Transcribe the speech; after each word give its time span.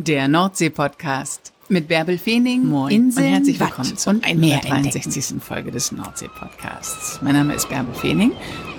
Der 0.00 0.28
Nordsee-Podcast 0.28 1.52
mit 1.68 1.88
Bärbel 1.88 2.18
Feening, 2.18 2.64
Moin 2.64 2.94
Inseln, 2.94 3.26
und 3.26 3.32
herzlich 3.32 3.58
willkommen 3.58 3.96
zur 3.96 4.12
und 4.12 4.22
Meer 4.36 4.60
163. 4.64 5.42
Folge 5.42 5.72
des 5.72 5.90
Nordsee-Podcasts. 5.90 7.18
Mein 7.20 7.34
Name 7.34 7.54
ist 7.54 7.68
Bärbel 7.68 7.92
Feening 7.96 8.30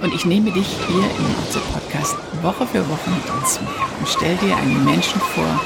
und 0.02 0.14
ich 0.14 0.24
nehme 0.24 0.50
dich 0.50 0.66
hier 0.66 1.04
im 1.04 1.34
Nordsee-Podcast 1.34 2.16
Woche 2.42 2.66
für 2.66 2.88
Woche 2.88 3.10
mit 3.10 3.42
ins 3.42 3.60
Meer 3.60 4.00
und 4.00 4.08
stell 4.08 4.38
dir 4.38 4.56
einen 4.56 4.86
Menschen 4.86 5.20
vor, 5.20 5.62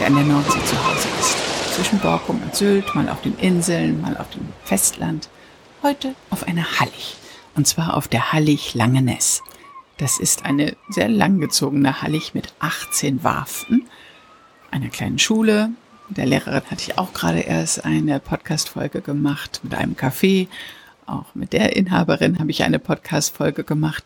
der 0.00 0.08
an 0.08 0.16
der 0.16 0.24
Nordsee 0.24 0.64
zu 0.64 0.76
Hause 0.84 1.08
ist. 1.20 1.76
Zwischen 1.76 2.00
Borkum 2.00 2.42
und 2.42 2.56
Sylt, 2.56 2.92
mal 2.96 3.08
auf 3.08 3.22
den 3.22 3.38
Inseln, 3.38 4.00
mal 4.00 4.16
auf 4.16 4.28
dem 4.30 4.48
Festland. 4.64 5.28
Heute 5.84 6.16
auf 6.30 6.48
einer 6.48 6.80
Hallig. 6.80 7.14
Und 7.54 7.68
zwar 7.68 7.96
auf 7.96 8.08
der 8.08 8.32
Hallig 8.32 8.74
Langeness. 8.74 9.44
Das 9.98 10.18
ist 10.18 10.44
eine 10.44 10.76
sehr 10.88 11.08
langgezogene 11.08 12.02
Hallig 12.02 12.34
mit 12.34 12.52
18 12.58 13.22
Warften, 13.22 13.86
einer 14.70 14.88
kleinen 14.88 15.18
Schule. 15.18 15.70
Mit 16.08 16.18
der 16.18 16.26
Lehrerin 16.26 16.62
hatte 16.70 16.82
ich 16.82 16.98
auch 16.98 17.12
gerade 17.12 17.40
erst 17.40 17.84
eine 17.84 18.20
Podcast-Folge 18.20 19.00
gemacht 19.00 19.60
mit 19.62 19.74
einem 19.74 19.94
Café. 19.94 20.48
Auch 21.06 21.34
mit 21.34 21.52
der 21.52 21.76
Inhaberin 21.76 22.38
habe 22.38 22.50
ich 22.50 22.62
eine 22.62 22.78
Podcast-Folge 22.78 23.64
gemacht. 23.64 24.04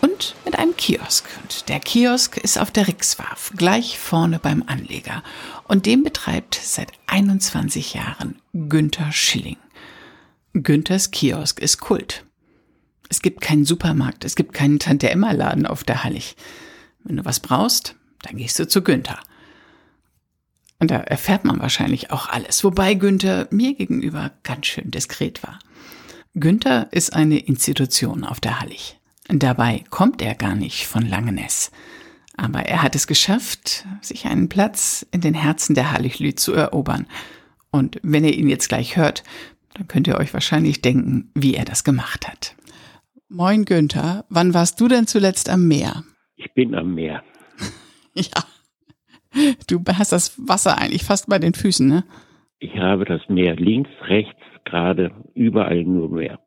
Und 0.00 0.34
mit 0.44 0.58
einem 0.58 0.76
Kiosk. 0.76 1.26
Und 1.42 1.68
der 1.68 1.80
Kiosk 1.80 2.38
ist 2.38 2.58
auf 2.58 2.70
der 2.70 2.88
Rixwarf, 2.88 3.52
gleich 3.56 3.98
vorne 3.98 4.38
beim 4.38 4.64
Anleger. 4.66 5.22
Und 5.68 5.86
den 5.86 6.02
betreibt 6.02 6.54
seit 6.54 6.92
21 7.06 7.94
Jahren 7.94 8.36
Günther 8.52 9.12
Schilling. 9.12 9.58
Günthers 10.54 11.10
Kiosk 11.10 11.60
ist 11.60 11.78
Kult. 11.78 12.24
Es 13.08 13.22
gibt 13.22 13.40
keinen 13.40 13.64
Supermarkt, 13.64 14.24
es 14.24 14.36
gibt 14.36 14.52
keinen 14.52 14.78
Tante-Emma-Laden 14.78 15.66
auf 15.66 15.84
der 15.84 16.04
Hallig. 16.04 16.36
Wenn 17.04 17.16
du 17.16 17.24
was 17.24 17.40
brauchst, 17.40 17.94
dann 18.22 18.36
gehst 18.36 18.58
du 18.58 18.66
zu 18.66 18.82
Günther. 18.82 19.18
Und 20.80 20.90
da 20.90 20.96
erfährt 20.96 21.44
man 21.44 21.60
wahrscheinlich 21.60 22.10
auch 22.10 22.28
alles, 22.28 22.64
wobei 22.64 22.94
Günther 22.94 23.46
mir 23.50 23.74
gegenüber 23.74 24.32
ganz 24.42 24.66
schön 24.66 24.90
diskret 24.90 25.42
war. 25.42 25.58
Günther 26.34 26.88
ist 26.90 27.12
eine 27.12 27.38
Institution 27.38 28.24
auf 28.24 28.40
der 28.40 28.60
Hallig. 28.60 28.98
Dabei 29.28 29.84
kommt 29.90 30.22
er 30.22 30.34
gar 30.34 30.54
nicht 30.54 30.86
von 30.86 31.06
Langeness. 31.06 31.70
Aber 32.36 32.60
er 32.60 32.82
hat 32.82 32.94
es 32.94 33.06
geschafft, 33.06 33.86
sich 34.00 34.26
einen 34.26 34.48
Platz 34.48 35.06
in 35.12 35.20
den 35.20 35.34
Herzen 35.34 35.74
der 35.74 35.92
Halliglü 35.92 36.34
zu 36.34 36.52
erobern. 36.52 37.06
Und 37.70 38.00
wenn 38.02 38.24
ihr 38.24 38.34
ihn 38.34 38.48
jetzt 38.48 38.68
gleich 38.68 38.96
hört, 38.96 39.22
dann 39.74 39.86
könnt 39.86 40.08
ihr 40.08 40.16
euch 40.16 40.32
wahrscheinlich 40.32 40.80
denken, 40.80 41.30
wie 41.34 41.54
er 41.54 41.64
das 41.64 41.84
gemacht 41.84 42.26
hat. 42.26 42.56
Moin 43.28 43.64
Günther, 43.64 44.24
wann 44.28 44.54
warst 44.54 44.80
du 44.80 44.88
denn 44.88 45.06
zuletzt 45.06 45.48
am 45.50 45.68
Meer? 45.68 46.04
Ich 46.36 46.52
bin 46.54 46.74
am 46.74 46.94
Meer. 46.94 47.22
Ja. 48.14 48.44
Du 49.68 49.80
hast 49.86 50.12
das 50.12 50.36
Wasser 50.48 50.78
eigentlich 50.78 51.04
fast 51.04 51.28
bei 51.28 51.38
den 51.38 51.54
Füßen, 51.54 51.86
ne? 51.88 52.04
Ich 52.58 52.76
habe 52.76 53.04
das 53.04 53.20
Meer 53.28 53.56
links, 53.56 53.90
rechts, 54.02 54.40
gerade, 54.64 55.12
überall 55.34 55.84
nur 55.84 56.10
Meer. 56.10 56.40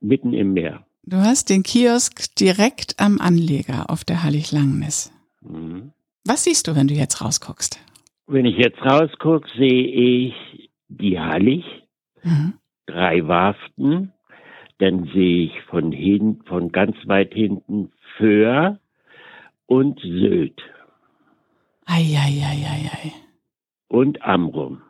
Mitten 0.00 0.32
im 0.32 0.52
Meer. 0.52 0.86
Du 1.02 1.16
hast 1.18 1.50
den 1.50 1.62
Kiosk 1.62 2.34
direkt 2.36 2.94
am 2.98 3.20
Anleger 3.20 3.90
auf 3.90 4.04
der 4.04 4.22
Hallig 4.22 4.52
Langeness. 4.52 5.12
Mhm. 5.42 5.92
Was 6.24 6.44
siehst 6.44 6.68
du, 6.68 6.76
wenn 6.76 6.86
du 6.88 6.94
jetzt 6.94 7.20
rausguckst? 7.22 7.78
Wenn 8.26 8.44
ich 8.46 8.56
jetzt 8.56 8.80
rausgucke, 8.80 9.48
sehe 9.56 9.84
ich 10.28 10.70
die 10.88 11.18
Hallig, 11.18 11.64
Mhm. 12.22 12.54
drei 12.86 13.26
Warften, 13.26 14.12
dann 14.78 15.04
sehe 15.12 15.44
ich 15.46 15.60
von 15.70 15.90
hin, 15.92 16.40
von 16.46 16.70
ganz 16.70 16.96
weit 17.06 17.32
hinten 17.34 17.90
Föhr 18.16 18.78
und 19.66 20.00
Sylt 20.00 20.60
Eieieiei. 21.92 23.12
und 23.88 24.22
Amrum. 24.22 24.82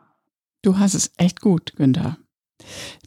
Du 0.61 0.77
hast 0.77 0.93
es 0.93 1.11
echt 1.17 1.41
gut, 1.41 1.73
Günther. 1.75 2.17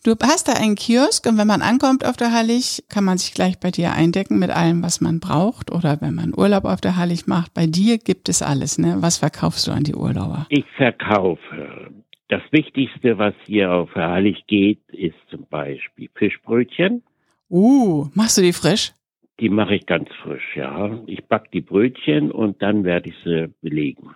Du 0.03 0.17
hast 0.21 0.49
da 0.49 0.55
einen 0.55 0.75
Kiosk 0.75 1.25
und 1.27 1.39
wenn 1.39 1.47
man 1.47 1.63
ankommt 1.63 2.05
auf 2.05 2.17
der 2.17 2.33
Hallig, 2.33 2.83
kann 2.89 3.05
man 3.05 3.19
sich 3.19 3.35
gleich 3.35 3.61
bei 3.61 3.71
dir 3.71 3.93
eindecken 3.93 4.41
mit 4.41 4.51
allem, 4.51 4.83
was 4.83 5.01
man 5.01 5.21
braucht. 5.21 5.71
Oder 5.71 6.01
wenn 6.01 6.17
man 6.17 6.37
Urlaub 6.37 6.65
auf 6.65 6.81
der 6.81 6.97
Hallig 6.97 7.29
macht, 7.29 7.55
bei 7.55 7.67
dir 7.67 7.99
gibt 7.99 8.29
es 8.29 8.43
alles, 8.43 8.79
ne? 8.79 8.97
Was 8.99 9.19
verkaufst 9.19 9.69
du 9.69 9.71
an 9.71 9.85
die 9.85 9.95
Urlauber? 9.95 10.47
Ich 10.49 10.65
verkaufe. 10.77 11.93
Das 12.27 12.43
Wichtigste, 12.51 13.17
was 13.19 13.35
hier 13.47 13.71
auf 13.73 13.93
der 13.95 14.09
Hallig 14.09 14.45
geht, 14.49 14.81
ist 14.89 15.15
zum 15.31 15.47
Beispiel 15.47 16.11
Fischbrötchen. 16.17 17.05
Uh, 17.49 18.09
machst 18.15 18.39
du 18.39 18.43
die 18.43 18.53
frisch? 18.53 18.93
Die 19.41 19.49
mache 19.49 19.75
ich 19.75 19.87
ganz 19.87 20.09
frisch, 20.23 20.55
ja. 20.57 20.99
Ich 21.07 21.25
back 21.27 21.51
die 21.51 21.61
Brötchen 21.61 22.31
und 22.31 22.63
dann 22.63 22.85
werde 22.85 23.09
ich 23.11 23.17
sie 23.25 23.53
belegen. 23.63 24.11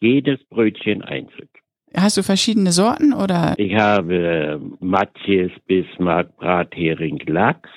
Jedes 0.00 0.42
Brötchen 0.44 1.02
einzeln. 1.02 1.48
Hast 1.96 2.16
du 2.16 2.22
verschiedene 2.22 2.72
Sorten 2.72 3.12
oder? 3.12 3.54
Ich 3.56 3.74
habe 3.74 4.60
Matjes, 4.80 5.52
Bismarck, 5.66 6.36
Brathering, 6.36 7.20
Lachs, 7.26 7.70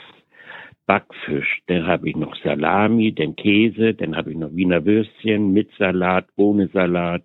Backfisch. 0.87 1.61
Dann 1.67 1.85
habe 1.85 2.09
ich 2.09 2.15
noch 2.15 2.35
Salami, 2.43 3.13
dann 3.13 3.35
Käse, 3.35 3.93
dann 3.93 4.15
habe 4.15 4.31
ich 4.31 4.37
noch 4.37 4.53
Wiener 4.55 4.85
Würstchen 4.85 5.51
mit 5.53 5.69
Salat, 5.77 6.27
ohne 6.35 6.67
Salat. 6.69 7.23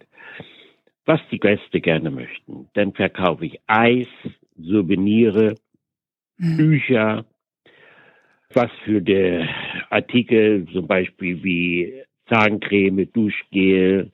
Was 1.05 1.21
die 1.31 1.39
Gäste 1.41 1.81
gerne 1.81 2.11
möchten. 2.11 2.69
Dann 2.75 2.93
verkaufe 2.93 3.47
ich 3.47 3.59
Eis, 3.67 4.07
Souvenire, 4.57 5.55
Hm. 6.39 6.57
Bücher, 6.57 7.25
was 8.55 8.71
für 8.85 9.01
die 9.01 9.45
Artikel, 9.91 10.67
zum 10.73 10.87
Beispiel 10.87 11.43
wie 11.43 11.93
Zahncreme, 12.29 13.07
Duschgel, 13.13 14.11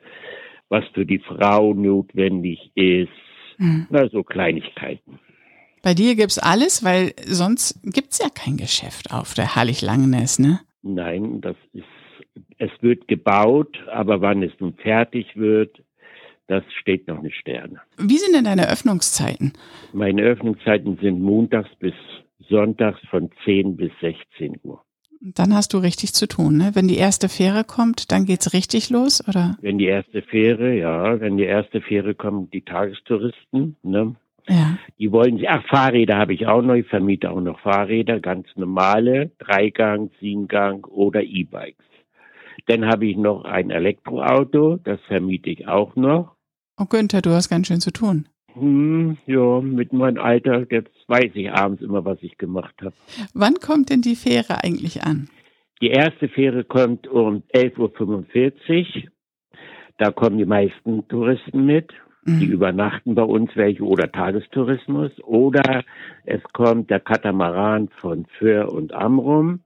was 0.68 0.84
für 0.94 1.06
die 1.06 1.18
Frau 1.20 1.74
notwendig 1.74 2.70
ist, 2.74 3.08
Hm. 3.58 3.86
na, 3.90 4.08
so 4.08 4.22
Kleinigkeiten. 4.22 5.18
Bei 5.82 5.94
dir 5.94 6.14
gibt's 6.16 6.38
alles, 6.38 6.84
weil 6.84 7.12
sonst 7.26 7.80
gibt's 7.84 8.18
ja 8.18 8.28
kein 8.28 8.56
Geschäft 8.56 9.12
auf 9.12 9.34
der 9.34 9.56
Hallig 9.56 9.82
Langeness, 9.82 10.38
ne? 10.38 10.60
Nein, 10.82 11.40
das 11.40 11.56
ist, 11.72 11.84
es 12.58 12.70
wird 12.80 13.08
gebaut, 13.08 13.76
aber 13.90 14.20
wann 14.20 14.42
es 14.42 14.52
nun 14.60 14.74
fertig 14.74 15.36
wird, 15.36 15.82
das 16.46 16.62
steht 16.80 17.06
noch 17.08 17.20
nicht 17.20 17.36
Sterne. 17.36 17.80
Wie 17.98 18.16
sind 18.18 18.34
denn 18.34 18.44
deine 18.44 18.68
Öffnungszeiten? 18.70 19.52
Meine 19.92 20.22
Öffnungszeiten 20.22 20.98
sind 21.00 21.20
montags 21.20 21.68
bis 21.78 21.94
sonntags 22.48 23.00
von 23.10 23.30
10 23.44 23.76
bis 23.76 23.90
16 24.00 24.58
Uhr. 24.62 24.82
Dann 25.20 25.52
hast 25.52 25.72
du 25.72 25.78
richtig 25.78 26.12
zu 26.14 26.28
tun, 26.28 26.56
ne? 26.56 26.70
Wenn 26.74 26.86
die 26.86 26.96
erste 26.96 27.28
Fähre 27.28 27.64
kommt, 27.64 28.12
dann 28.12 28.24
geht's 28.24 28.52
richtig 28.52 28.88
los, 28.88 29.26
oder? 29.26 29.56
Wenn 29.60 29.78
die 29.78 29.86
erste 29.86 30.22
Fähre, 30.22 30.76
ja, 30.76 31.20
wenn 31.20 31.36
die 31.36 31.44
erste 31.44 31.80
Fähre 31.80 32.14
kommen, 32.14 32.50
die 32.50 32.62
Tagestouristen, 32.62 33.76
ne? 33.82 34.14
Ja. 34.48 34.78
Die 34.98 35.12
wollen 35.12 35.38
sie, 35.38 35.48
ach, 35.48 35.66
Fahrräder 35.66 36.16
habe 36.16 36.34
ich 36.34 36.46
auch 36.46 36.62
noch, 36.62 36.74
ich 36.74 36.86
vermiete 36.86 37.30
auch 37.30 37.40
noch 37.40 37.60
Fahrräder, 37.60 38.20
ganz 38.20 38.46
normale, 38.54 39.32
Dreigang, 39.38 40.10
Siebengang 40.20 40.84
oder 40.84 41.22
E-Bikes. 41.22 41.84
Dann 42.66 42.86
habe 42.86 43.06
ich 43.06 43.16
noch 43.16 43.44
ein 43.44 43.70
Elektroauto, 43.70 44.76
das 44.76 45.00
vermiete 45.06 45.50
ich 45.50 45.66
auch 45.66 45.96
noch. 45.96 46.36
Oh 46.78 46.86
Günther, 46.86 47.22
du 47.22 47.30
hast 47.30 47.48
ganz 47.48 47.66
schön 47.66 47.80
zu 47.80 47.92
tun. 47.92 48.28
Hm, 48.60 49.18
ja, 49.26 49.60
mit 49.60 49.92
meinem 49.92 50.18
Alter, 50.18 50.66
jetzt 50.70 50.90
weiß 51.06 51.30
ich 51.34 51.50
abends 51.50 51.82
immer, 51.82 52.04
was 52.04 52.18
ich 52.22 52.36
gemacht 52.38 52.74
habe. 52.80 52.94
Wann 53.34 53.54
kommt 53.54 53.90
denn 53.90 54.02
die 54.02 54.16
Fähre 54.16 54.62
eigentlich 54.62 55.02
an? 55.02 55.28
Die 55.80 55.90
erste 55.90 56.28
Fähre 56.28 56.64
kommt 56.64 57.06
um 57.06 57.42
11.45 57.54 59.04
Uhr. 59.04 59.10
Da 59.98 60.10
kommen 60.10 60.38
die 60.38 60.44
meisten 60.44 61.06
Touristen 61.08 61.66
mit. 61.66 61.92
Die 62.26 62.46
Mhm. 62.46 62.52
übernachten 62.52 63.14
bei 63.14 63.22
uns 63.22 63.50
welche 63.54 63.84
oder 63.84 64.10
Tagestourismus. 64.10 65.12
Oder 65.24 65.84
es 66.24 66.42
kommt 66.52 66.90
der 66.90 67.00
Katamaran 67.00 67.88
von 68.00 68.26
Föhr 68.38 68.70
und 68.72 68.92
Amrum. 68.92 69.60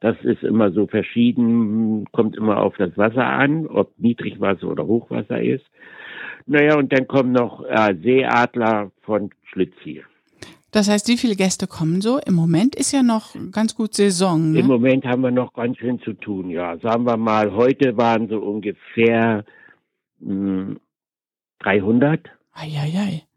Das 0.00 0.16
ist 0.22 0.42
immer 0.42 0.72
so 0.72 0.86
verschieden, 0.86 2.06
kommt 2.10 2.36
immer 2.36 2.58
auf 2.58 2.76
das 2.76 2.96
Wasser 2.96 3.24
an, 3.24 3.66
ob 3.66 3.96
Niedrigwasser 3.98 4.68
oder 4.68 4.86
Hochwasser 4.86 5.40
ist. 5.40 5.64
Naja, 6.48 6.76
und 6.76 6.92
dann 6.92 7.06
kommen 7.06 7.32
noch 7.32 7.62
äh, 7.64 7.94
Seeadler 8.02 8.90
von 9.02 9.30
Schlitzziel. 9.52 10.04
Das 10.70 10.88
heißt, 10.88 11.08
wie 11.08 11.16
viele 11.16 11.36
Gäste 11.36 11.66
kommen 11.66 12.00
so? 12.00 12.18
Im 12.18 12.34
Moment 12.34 12.74
ist 12.74 12.92
ja 12.92 13.02
noch 13.02 13.34
ganz 13.52 13.74
gut 13.74 13.94
Saison, 13.94 14.36
Im 14.36 14.52
ne? 14.52 14.62
Moment 14.62 15.06
haben 15.06 15.22
wir 15.22 15.30
noch 15.30 15.52
ganz 15.52 15.78
schön 15.78 16.00
zu 16.00 16.12
tun, 16.14 16.50
ja. 16.50 16.78
Sagen 16.78 17.04
wir 17.04 17.16
mal, 17.16 17.52
heute 17.52 17.96
waren 17.96 18.28
so 18.28 18.38
ungefähr 18.38 19.44
mh, 20.20 20.76
300. 21.60 22.30
Eieiei. 22.52 23.27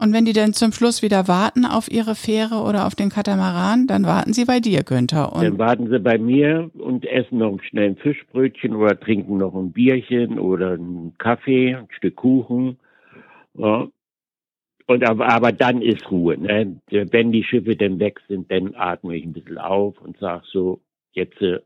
Und 0.00 0.14
wenn 0.14 0.24
die 0.24 0.32
dann 0.32 0.54
zum 0.54 0.72
Schluss 0.72 1.02
wieder 1.02 1.28
warten 1.28 1.66
auf 1.66 1.90
ihre 1.90 2.14
Fähre 2.14 2.62
oder 2.62 2.86
auf 2.86 2.94
den 2.94 3.10
Katamaran, 3.10 3.86
dann 3.86 4.06
warten 4.06 4.32
sie 4.32 4.46
bei 4.46 4.58
dir, 4.58 4.82
Günther. 4.82 5.30
Dann 5.34 5.58
warten 5.58 5.90
sie 5.90 5.98
bei 5.98 6.16
mir 6.16 6.70
und 6.78 7.04
essen 7.04 7.36
noch 7.36 7.58
schnell 7.62 7.90
ein 7.90 7.96
Fischbrötchen 7.96 8.74
oder 8.74 8.98
trinken 8.98 9.36
noch 9.36 9.54
ein 9.54 9.72
Bierchen 9.72 10.38
oder 10.38 10.72
einen 10.72 11.12
Kaffee, 11.18 11.74
ein 11.74 11.88
Stück 11.90 12.16
Kuchen. 12.16 12.78
Ja. 13.52 13.88
Und 14.86 15.04
aber, 15.04 15.28
aber 15.28 15.52
dann 15.52 15.82
ist 15.82 16.10
Ruhe. 16.10 16.38
Ne? 16.38 16.80
Wenn 16.88 17.30
die 17.30 17.44
Schiffe 17.44 17.76
dann 17.76 18.00
weg 18.00 18.20
sind, 18.26 18.50
dann 18.50 18.74
atme 18.76 19.14
ich 19.16 19.24
ein 19.24 19.34
bisschen 19.34 19.58
auf 19.58 20.00
und 20.00 20.16
sag 20.18 20.46
so, 20.46 20.80
jetzt 21.12 21.42
äh, 21.42 21.60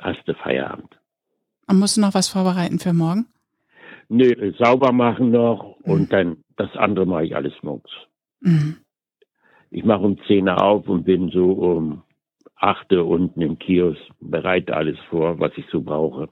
hast 0.00 0.26
du 0.26 0.34
Feierabend. 0.34 0.98
und 1.68 1.78
musst 1.78 1.96
du 1.96 2.00
noch 2.00 2.14
was 2.14 2.28
vorbereiten 2.28 2.80
für 2.80 2.92
morgen? 2.92 3.26
Nö, 4.08 4.52
sauber 4.58 4.90
machen 4.90 5.30
noch 5.30 5.69
und 5.82 6.02
mhm. 6.02 6.08
dann 6.08 6.36
das 6.56 6.74
andere 6.76 7.06
mache 7.06 7.24
ich 7.24 7.36
alles 7.36 7.54
morgens. 7.62 7.90
Mhm. 8.40 8.76
Ich 9.70 9.84
mache 9.84 10.02
um 10.02 10.18
10 10.26 10.48
Uhr 10.48 10.62
auf 10.62 10.88
und 10.88 11.04
bin 11.04 11.30
so 11.30 11.52
um 11.52 12.02
8 12.56 12.92
Uhr 12.92 13.06
unten 13.06 13.40
im 13.40 13.58
Kiosk, 13.58 14.00
bereite 14.20 14.74
alles 14.74 14.98
vor, 15.08 15.38
was 15.38 15.52
ich 15.56 15.64
so 15.70 15.80
brauche. 15.80 16.28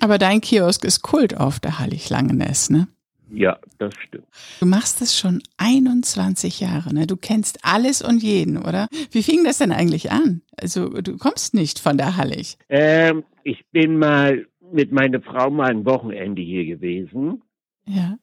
Aber 0.00 0.18
dein 0.18 0.40
Kiosk 0.40 0.84
ist 0.84 1.02
Kult 1.02 1.36
auf 1.36 1.58
der 1.58 1.78
Hallig 1.78 2.08
Langeness, 2.08 2.70
ne? 2.70 2.88
Ja, 3.30 3.58
das 3.78 3.92
stimmt. 3.94 4.26
Du 4.60 4.66
machst 4.66 5.02
es 5.02 5.18
schon 5.18 5.42
21 5.58 6.60
Jahre, 6.60 6.94
ne? 6.94 7.06
Du 7.06 7.16
kennst 7.16 7.58
alles 7.62 8.00
und 8.00 8.22
jeden, 8.22 8.56
oder? 8.56 8.88
Wie 9.10 9.22
fing 9.22 9.44
das 9.44 9.58
denn 9.58 9.72
eigentlich 9.72 10.10
an? 10.10 10.42
Also, 10.56 10.88
du 10.88 11.18
kommst 11.18 11.52
nicht 11.52 11.78
von 11.78 11.98
der 11.98 12.16
Hallig. 12.16 12.56
Ähm, 12.68 13.24
ich 13.42 13.66
bin 13.70 13.98
mal 13.98 14.46
mit 14.72 14.92
meiner 14.92 15.20
Frau 15.20 15.50
mal 15.50 15.70
ein 15.70 15.84
Wochenende 15.84 16.40
hier 16.40 16.64
gewesen. 16.64 17.42
Ja. 17.86 18.16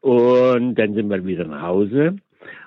Und 0.00 0.74
dann 0.76 0.94
sind 0.94 1.08
wir 1.08 1.24
wieder 1.24 1.44
nach 1.44 1.62
Hause. 1.62 2.16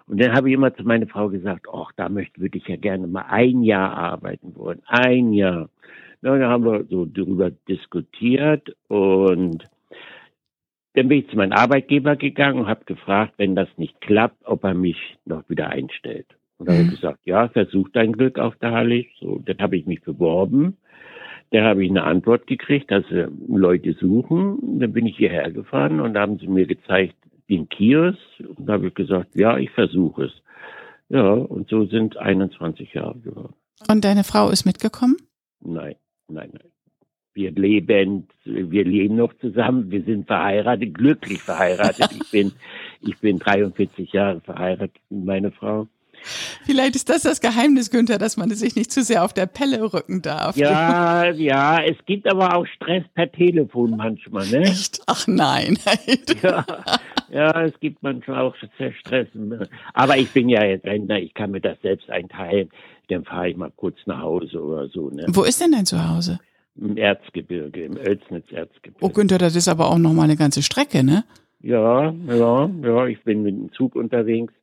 Und 0.07 0.21
dann 0.21 0.33
habe 0.33 0.49
ich 0.49 0.55
immer 0.55 0.75
zu 0.75 0.83
meiner 0.83 1.07
Frau 1.07 1.29
gesagt, 1.29 1.67
ach, 1.73 1.91
da 1.95 2.09
möchte, 2.09 2.41
würde 2.41 2.57
ich 2.57 2.67
ja 2.67 2.75
gerne 2.75 3.07
mal 3.07 3.25
ein 3.29 3.63
Jahr 3.63 3.95
arbeiten 3.95 4.55
wollen. 4.55 4.81
Ein 4.85 5.33
Jahr. 5.33 5.69
Na, 6.21 6.37
dann 6.37 6.49
haben 6.49 6.65
wir 6.65 6.83
so 6.85 7.05
darüber 7.05 7.51
diskutiert 7.51 8.75
und 8.87 9.65
dann 10.93 11.07
bin 11.07 11.19
ich 11.19 11.29
zu 11.29 11.37
meinem 11.37 11.53
Arbeitgeber 11.53 12.15
gegangen 12.15 12.59
und 12.59 12.67
habe 12.67 12.85
gefragt, 12.85 13.33
wenn 13.37 13.55
das 13.55 13.67
nicht 13.77 13.99
klappt, 13.99 14.45
ob 14.45 14.63
er 14.63 14.73
mich 14.73 15.17
noch 15.25 15.49
wieder 15.49 15.69
einstellt. 15.69 16.27
Und 16.57 16.69
dann 16.69 16.75
mhm. 16.75 16.79
habe 16.79 16.93
ich 16.93 17.01
gesagt, 17.01 17.19
ja, 17.25 17.49
versuch 17.49 17.89
dein 17.93 18.13
Glück 18.13 18.37
auf 18.37 18.55
der 18.57 18.71
Halle. 18.71 19.05
So, 19.19 19.41
dann 19.43 19.57
habe 19.57 19.75
ich 19.75 19.85
mich 19.85 20.01
beworben. 20.01 20.77
Dann 21.51 21.63
habe 21.63 21.83
ich 21.83 21.89
eine 21.89 22.03
Antwort 22.03 22.47
gekriegt, 22.47 22.91
dass 22.91 23.05
sie 23.09 23.27
Leute 23.47 23.93
suchen. 23.93 24.79
Dann 24.79 24.93
bin 24.93 25.07
ich 25.07 25.17
hierher 25.17 25.51
gefahren 25.51 25.99
und 25.99 26.17
haben 26.17 26.37
sie 26.37 26.47
mir 26.47 26.67
gezeigt 26.67 27.15
den 27.49 27.69
Kiosk. 27.69 28.19
Und 28.39 28.67
da 28.67 28.73
habe 28.73 28.87
ich 28.87 28.93
gesagt, 28.93 29.35
ja, 29.35 29.57
ich 29.57 29.71
versuche 29.71 30.25
es. 30.25 30.31
Ja, 31.09 31.31
und 31.31 31.69
so 31.69 31.85
sind 31.85 32.17
21 32.17 32.93
Jahre 32.93 33.19
geworden. 33.19 33.53
Und 33.87 34.03
deine 34.05 34.23
Frau 34.23 34.49
ist 34.49 34.65
mitgekommen? 34.65 35.17
Nein, 35.61 35.95
nein, 36.27 36.49
nein. 36.53 36.71
Wir 37.35 37.51
leben, 37.51 38.27
wir 38.45 38.85
leben 38.85 39.15
noch 39.15 39.33
zusammen. 39.39 39.89
Wir 39.89 40.03
sind 40.03 40.27
verheiratet, 40.27 40.93
glücklich 40.93 41.41
verheiratet. 41.41 42.11
Ich 42.11 42.31
bin, 42.31 42.51
ich 43.01 43.17
bin 43.19 43.39
43 43.39 44.13
Jahre 44.13 44.39
verheiratet 44.41 45.01
mit 45.09 45.25
meiner 45.25 45.51
Frau. 45.51 45.87
Vielleicht 46.65 46.95
ist 46.95 47.09
das 47.09 47.23
das 47.23 47.41
Geheimnis, 47.41 47.89
Günther, 47.89 48.17
dass 48.17 48.37
man 48.37 48.49
sich 48.51 48.75
nicht 48.75 48.91
zu 48.91 49.03
sehr 49.03 49.23
auf 49.23 49.33
der 49.33 49.45
Pelle 49.45 49.93
rücken 49.93 50.21
darf. 50.21 50.55
Ja, 50.55 51.29
ja, 51.31 51.83
es 51.83 51.97
gibt 52.05 52.27
aber 52.27 52.55
auch 52.55 52.65
Stress 52.67 53.03
per 53.13 53.31
Telefon 53.31 53.97
manchmal, 53.97 54.47
ne? 54.47 54.61
Echt? 54.61 55.01
Ach 55.07 55.27
nein. 55.27 55.77
ja, 56.41 56.65
ja, 57.33 57.63
es 57.63 57.79
gibt 57.79 58.03
manchmal 58.03 58.41
auch 58.41 58.55
Stress. 58.55 59.27
Aber 59.93 60.17
ich 60.17 60.31
bin 60.31 60.49
ja 60.49 60.63
jetzt 60.63 60.85
Rentner, 60.85 61.19
ich 61.19 61.33
kann 61.33 61.51
mir 61.51 61.61
das 61.61 61.81
selbst 61.81 62.09
einteilen. 62.09 62.69
Dann 63.09 63.25
fahre 63.25 63.49
ich 63.49 63.57
mal 63.57 63.71
kurz 63.75 63.97
nach 64.05 64.21
Hause 64.21 64.61
oder 64.61 64.87
so. 64.87 65.09
Ne? 65.09 65.25
Wo 65.27 65.43
ist 65.43 65.61
denn 65.61 65.71
dein 65.71 65.85
Zuhause? 65.85 66.39
Im 66.75 66.97
Erzgebirge, 66.97 67.83
im 67.83 67.97
Oelsnitz-Erzgebirge. 67.97 68.97
Oh 69.01 69.09
Günther, 69.09 69.37
das 69.37 69.55
ist 69.55 69.67
aber 69.67 69.89
auch 69.89 69.97
nochmal 69.97 70.25
eine 70.25 70.37
ganze 70.37 70.63
Strecke, 70.63 71.03
ne? 71.03 71.23
Ja, 71.61 72.13
ja, 72.27 72.69
ja, 72.81 73.07
ich 73.07 73.21
bin 73.23 73.43
mit 73.43 73.55
dem 73.55 73.71
Zug 73.73 73.95
unterwegs 73.95 74.53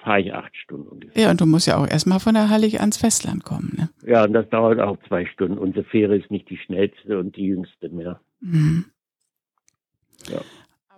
fahre 0.00 0.20
ich 0.20 0.34
acht 0.34 0.56
Stunden 0.56 0.88
ungefähr. 0.88 1.22
Ja, 1.22 1.30
und 1.30 1.40
du 1.40 1.46
musst 1.46 1.66
ja 1.66 1.76
auch 1.76 1.86
erstmal 1.86 2.20
von 2.20 2.34
der 2.34 2.48
Hallig 2.48 2.80
ans 2.80 2.96
Festland 2.96 3.44
kommen, 3.44 3.74
ne? 3.76 3.90
Ja, 4.06 4.24
und 4.24 4.32
das 4.32 4.48
dauert 4.48 4.80
auch 4.80 4.96
zwei 5.08 5.26
Stunden. 5.26 5.58
Unsere 5.58 5.84
Fähre 5.84 6.16
ist 6.16 6.30
nicht 6.30 6.48
die 6.50 6.56
schnellste 6.56 7.18
und 7.18 7.36
die 7.36 7.44
jüngste 7.44 7.88
mehr. 7.90 8.20
Mhm. 8.40 8.86
Ja. 10.28 10.40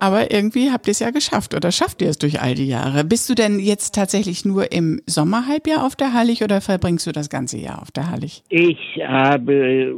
Aber 0.03 0.33
irgendwie 0.33 0.69
habt 0.69 0.87
ihr 0.87 0.91
es 0.91 0.99
ja 0.99 1.11
geschafft 1.11 1.55
oder 1.55 1.71
schafft 1.71 2.01
ihr 2.01 2.09
es 2.09 2.17
durch 2.17 2.41
all 2.41 2.55
die 2.55 2.67
Jahre. 2.67 3.05
Bist 3.05 3.29
du 3.29 3.35
denn 3.35 3.57
jetzt 3.57 3.95
tatsächlich 3.95 4.43
nur 4.43 4.73
im 4.73 4.99
Sommerhalbjahr 5.05 5.85
auf 5.85 5.95
der 5.95 6.11
Hallig 6.11 6.43
oder 6.43 6.59
verbringst 6.59 7.07
du 7.07 7.13
das 7.13 7.29
ganze 7.29 7.57
Jahr 7.57 7.81
auf 7.81 7.89
der 7.89 8.11
Hallig? 8.11 8.43
Ich 8.49 8.99
habe, 9.01 9.95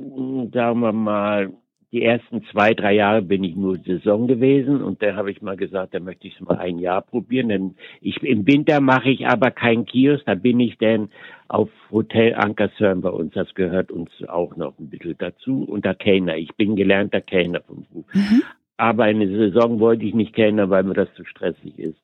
sagen 0.54 0.80
wir 0.82 0.94
mal, 0.94 1.54
die 1.92 2.04
ersten 2.04 2.44
zwei, 2.52 2.76
drei 2.76 2.94
Jahre 2.94 3.24
bin 3.24 3.44
ich 3.44 3.56
nur 3.56 3.80
Saison 3.80 4.28
gewesen 4.28 4.84
und 4.84 5.02
da 5.02 5.16
habe 5.16 5.32
ich 5.32 5.42
mal 5.42 5.58
gesagt, 5.58 5.96
da 5.96 6.00
möchte 6.00 6.28
ich 6.28 6.36
es 6.36 6.42
mal 6.42 6.60
ein 6.60 6.78
Jahr 6.78 7.02
probieren. 7.02 7.50
Denn 7.50 7.76
ich, 8.00 8.22
im 8.22 8.46
Winter 8.46 8.82
mache 8.82 9.10
ich 9.10 9.26
aber 9.26 9.50
keinen 9.50 9.88
Kiosk, 9.88 10.24
da 10.28 10.36
bin 10.36 10.60
ich 10.60 10.78
denn 10.78 11.10
auf 11.48 11.70
Hotel 11.90 12.36
Ankersörn 12.36 13.02
bei 13.02 13.10
uns. 13.10 13.34
Das 13.34 13.52
gehört 13.56 13.92
uns 13.92 14.12
auch 14.28 14.56
noch 14.56 14.78
ein 14.78 14.88
bisschen 14.92 15.16
dazu. 15.18 15.64
Und 15.64 15.84
der 15.84 15.96
Kellner. 15.96 16.38
Ich 16.38 16.54
bin 16.56 16.76
gelernter 16.76 17.22
Kellner 17.22 17.62
vom 17.62 17.86
Beruf. 17.86 18.06
Mhm. 18.14 18.44
Aber 18.78 19.06
eine 19.06 19.28
Saison 19.28 19.80
wollte 19.80 20.06
ich 20.06 20.14
nicht 20.14 20.34
Kellner, 20.34 20.70
weil 20.70 20.84
mir 20.84 20.94
das 20.94 21.14
zu 21.16 21.24
stressig 21.26 21.80
ist. 21.80 21.98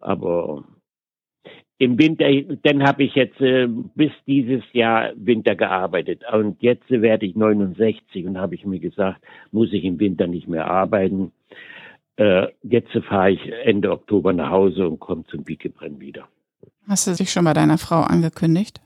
Aber 0.00 0.64
im 1.78 1.98
Winter, 1.98 2.26
dann 2.62 2.82
habe 2.82 3.04
ich 3.04 3.14
jetzt 3.14 3.40
äh, 3.40 3.66
bis 3.66 4.10
dieses 4.26 4.62
Jahr 4.72 5.12
Winter 5.16 5.54
gearbeitet 5.54 6.22
und 6.32 6.62
jetzt 6.62 6.90
werde 6.90 7.26
ich 7.26 7.36
69 7.36 8.26
und 8.26 8.38
habe 8.38 8.54
ich 8.54 8.64
mir 8.64 8.80
gesagt, 8.80 9.20
muss 9.52 9.72
ich 9.72 9.84
im 9.84 10.00
Winter 10.00 10.26
nicht 10.26 10.48
mehr 10.48 10.70
arbeiten. 10.70 11.32
Äh, 12.16 12.48
jetzt 12.62 12.92
fahre 13.08 13.32
ich 13.32 13.52
Ende 13.64 13.90
Oktober 13.90 14.32
nach 14.32 14.50
Hause 14.50 14.88
und 14.88 15.00
komme 15.00 15.24
zum 15.26 15.44
Biegebrenn 15.44 16.00
wieder. 16.00 16.26
Hast 16.88 17.06
du 17.08 17.12
dich 17.12 17.30
schon 17.30 17.44
bei 17.44 17.52
deiner 17.52 17.78
Frau 17.78 18.00
angekündigt? 18.00 18.80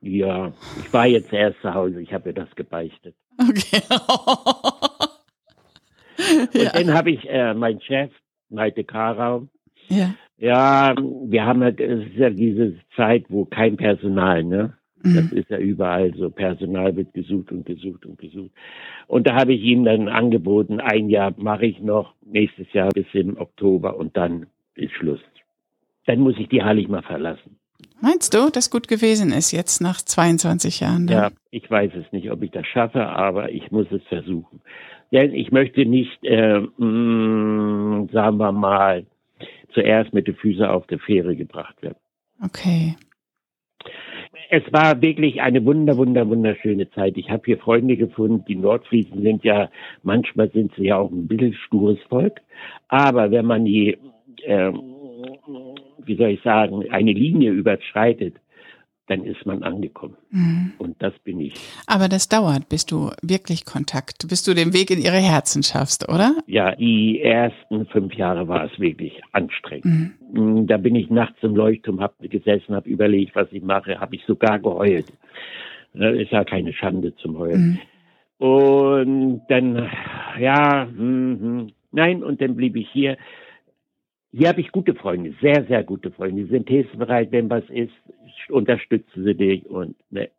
Ja, 0.00 0.52
ich 0.80 0.92
war 0.92 1.06
jetzt 1.06 1.32
erst 1.32 1.60
zu 1.60 1.72
Hause, 1.72 2.00
ich 2.00 2.12
habe 2.12 2.30
ihr 2.30 2.34
das 2.34 2.52
gebeichtet. 2.56 3.14
Okay. 3.38 3.82
und 6.54 6.62
ja. 6.62 6.70
dann 6.72 6.94
habe 6.94 7.10
ich 7.10 7.28
äh, 7.28 7.54
meinen 7.54 7.80
Chef, 7.80 8.10
Maite 8.50 8.84
Karau, 8.84 9.48
ja. 9.88 10.14
Ja, 10.38 10.94
wir 10.96 11.44
haben 11.44 11.62
halt, 11.62 11.80
es 11.80 12.04
ist 12.06 12.16
ja 12.16 12.30
diese 12.30 12.74
Zeit, 12.96 13.26
wo 13.28 13.44
kein 13.44 13.76
Personal, 13.76 14.42
ne? 14.42 14.72
Mhm. 15.02 15.14
Das 15.14 15.32
ist 15.32 15.50
ja 15.50 15.58
überall 15.58 16.12
so. 16.14 16.30
Personal 16.30 16.96
wird 16.96 17.14
gesucht 17.14 17.52
und 17.52 17.64
gesucht 17.64 18.06
und 18.06 18.18
gesucht. 18.18 18.50
Und 19.06 19.26
da 19.26 19.34
habe 19.34 19.52
ich 19.52 19.62
ihm 19.62 19.84
dann 19.84 20.08
angeboten, 20.08 20.80
ein 20.80 21.08
Jahr 21.08 21.32
mache 21.36 21.66
ich 21.66 21.80
noch, 21.80 22.14
nächstes 22.24 22.72
Jahr 22.72 22.88
bis 22.88 23.06
im 23.12 23.38
Oktober 23.38 23.96
und 23.96 24.16
dann 24.16 24.46
ist 24.74 24.92
Schluss. 24.94 25.20
Dann 26.06 26.20
muss 26.20 26.34
ich 26.38 26.48
die 26.48 26.62
Hallig 26.62 26.88
mal 26.88 27.02
verlassen. 27.02 27.56
Meinst 28.00 28.34
du, 28.34 28.50
dass 28.50 28.70
gut 28.70 28.88
gewesen 28.88 29.30
ist 29.30 29.52
jetzt 29.52 29.80
nach 29.80 30.02
22 30.02 30.80
Jahren? 30.80 31.06
Dann? 31.06 31.16
Ja, 31.16 31.30
ich 31.50 31.70
weiß 31.70 31.92
es 31.94 32.10
nicht, 32.10 32.30
ob 32.32 32.42
ich 32.42 32.50
das 32.50 32.66
schaffe, 32.66 33.06
aber 33.06 33.52
ich 33.52 33.70
muss 33.70 33.86
es 33.92 34.02
versuchen. 34.08 34.60
Denn 35.12 35.34
ich 35.34 35.52
möchte 35.52 35.84
nicht, 35.84 36.24
äh, 36.24 36.58
mh, 36.58 36.86
mm, 36.86 38.08
sagen 38.12 38.38
wir 38.38 38.52
mal, 38.52 39.06
zuerst 39.74 40.12
mit 40.12 40.26
den 40.26 40.34
Füßen 40.34 40.64
auf 40.64 40.86
der 40.86 40.98
Fähre 40.98 41.36
gebracht 41.36 41.82
werden. 41.82 41.98
Okay. 42.44 42.96
Es 44.50 44.62
war 44.70 45.00
wirklich 45.00 45.40
eine 45.40 45.64
wunder, 45.64 45.96
wunder, 45.96 46.28
wunderschöne 46.28 46.90
Zeit. 46.90 47.16
Ich 47.16 47.30
habe 47.30 47.42
hier 47.46 47.58
Freunde 47.58 47.96
gefunden. 47.96 48.44
Die 48.46 48.56
Nordfriesen 48.56 49.22
sind 49.22 49.44
ja, 49.44 49.70
manchmal 50.02 50.50
sind 50.50 50.74
sie 50.76 50.86
ja 50.86 50.96
auch 50.96 51.10
ein 51.10 51.26
bisschen 51.26 51.54
stures 51.54 52.00
Volk. 52.08 52.40
Aber 52.88 53.30
wenn 53.30 53.46
man 53.46 53.64
die, 53.64 53.96
äh, 54.44 54.72
wie 56.04 56.16
soll 56.16 56.30
ich 56.30 56.42
sagen, 56.42 56.90
eine 56.90 57.12
Linie 57.12 57.50
überschreitet, 57.52 58.36
dann 59.08 59.24
ist 59.24 59.44
man 59.46 59.62
angekommen. 59.62 60.16
Mhm. 60.30 60.72
Und 60.78 61.02
das 61.02 61.12
bin 61.24 61.40
ich. 61.40 61.54
Aber 61.86 62.08
das 62.08 62.28
dauert, 62.28 62.68
bis 62.68 62.86
du 62.86 63.10
wirklich 63.22 63.64
Kontakt, 63.64 64.28
bis 64.28 64.42
du 64.44 64.54
den 64.54 64.72
Weg 64.72 64.90
in 64.90 65.00
ihre 65.00 65.18
Herzen 65.18 65.62
schaffst, 65.62 66.08
oder? 66.08 66.36
Ja, 66.46 66.74
die 66.76 67.20
ersten 67.20 67.86
fünf 67.86 68.14
Jahre 68.14 68.46
war 68.48 68.64
es 68.64 68.78
wirklich 68.78 69.20
anstrengend. 69.32 70.12
Mhm. 70.32 70.60
Mm, 70.60 70.66
da 70.66 70.76
bin 70.76 70.94
ich 70.94 71.10
nachts 71.10 71.42
im 71.42 71.56
Leuchtturm, 71.56 72.00
habe 72.00 72.28
gesessen, 72.28 72.74
habe 72.74 72.88
überlegt, 72.88 73.34
was 73.34 73.50
ich 73.52 73.62
mache, 73.62 73.98
habe 74.00 74.14
ich 74.14 74.24
sogar 74.24 74.58
geheult. 74.58 75.12
Das 75.94 76.14
ist 76.16 76.30
ja 76.30 76.44
keine 76.44 76.72
Schande 76.72 77.14
zum 77.16 77.38
Heulen. 77.38 77.78
Mhm. 78.38 78.46
Und 78.46 79.42
dann, 79.48 79.88
ja, 80.40 80.86
mh, 80.86 81.66
nein, 81.92 82.24
und 82.24 82.40
dann 82.40 82.56
blieb 82.56 82.76
ich 82.76 82.88
hier. 82.90 83.16
Hier 84.32 84.48
habe 84.48 84.60
ich 84.60 84.72
gute 84.72 84.94
Freunde, 84.94 85.34
sehr, 85.40 85.64
sehr 85.66 85.84
gute 85.84 86.10
Freunde. 86.10 86.44
Die 86.44 86.50
sind 86.50 86.68
hilfsbereit, 86.68 87.30
wenn 87.32 87.50
was 87.50 87.64
ist 87.68 87.92
unterstützen 88.48 89.24
sie 89.24 89.34
dich 89.34 89.66
und 89.66 89.96
ne, 90.10 90.30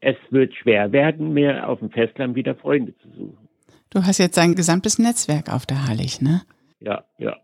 es 0.00 0.16
wird 0.30 0.54
schwer 0.54 0.92
werden, 0.92 1.32
mir 1.32 1.68
auf 1.68 1.80
dem 1.80 1.90
Festland 1.90 2.34
wieder 2.34 2.54
Freunde 2.54 2.96
zu 2.98 3.08
suchen. 3.10 3.48
Du 3.90 4.02
hast 4.02 4.18
jetzt 4.18 4.36
dein 4.36 4.54
gesamtes 4.54 4.98
Netzwerk 4.98 5.52
auf 5.52 5.66
der 5.66 5.86
Hallig, 5.86 6.20
ne? 6.20 6.42
Ja, 6.80 7.04
ja, 7.18 7.36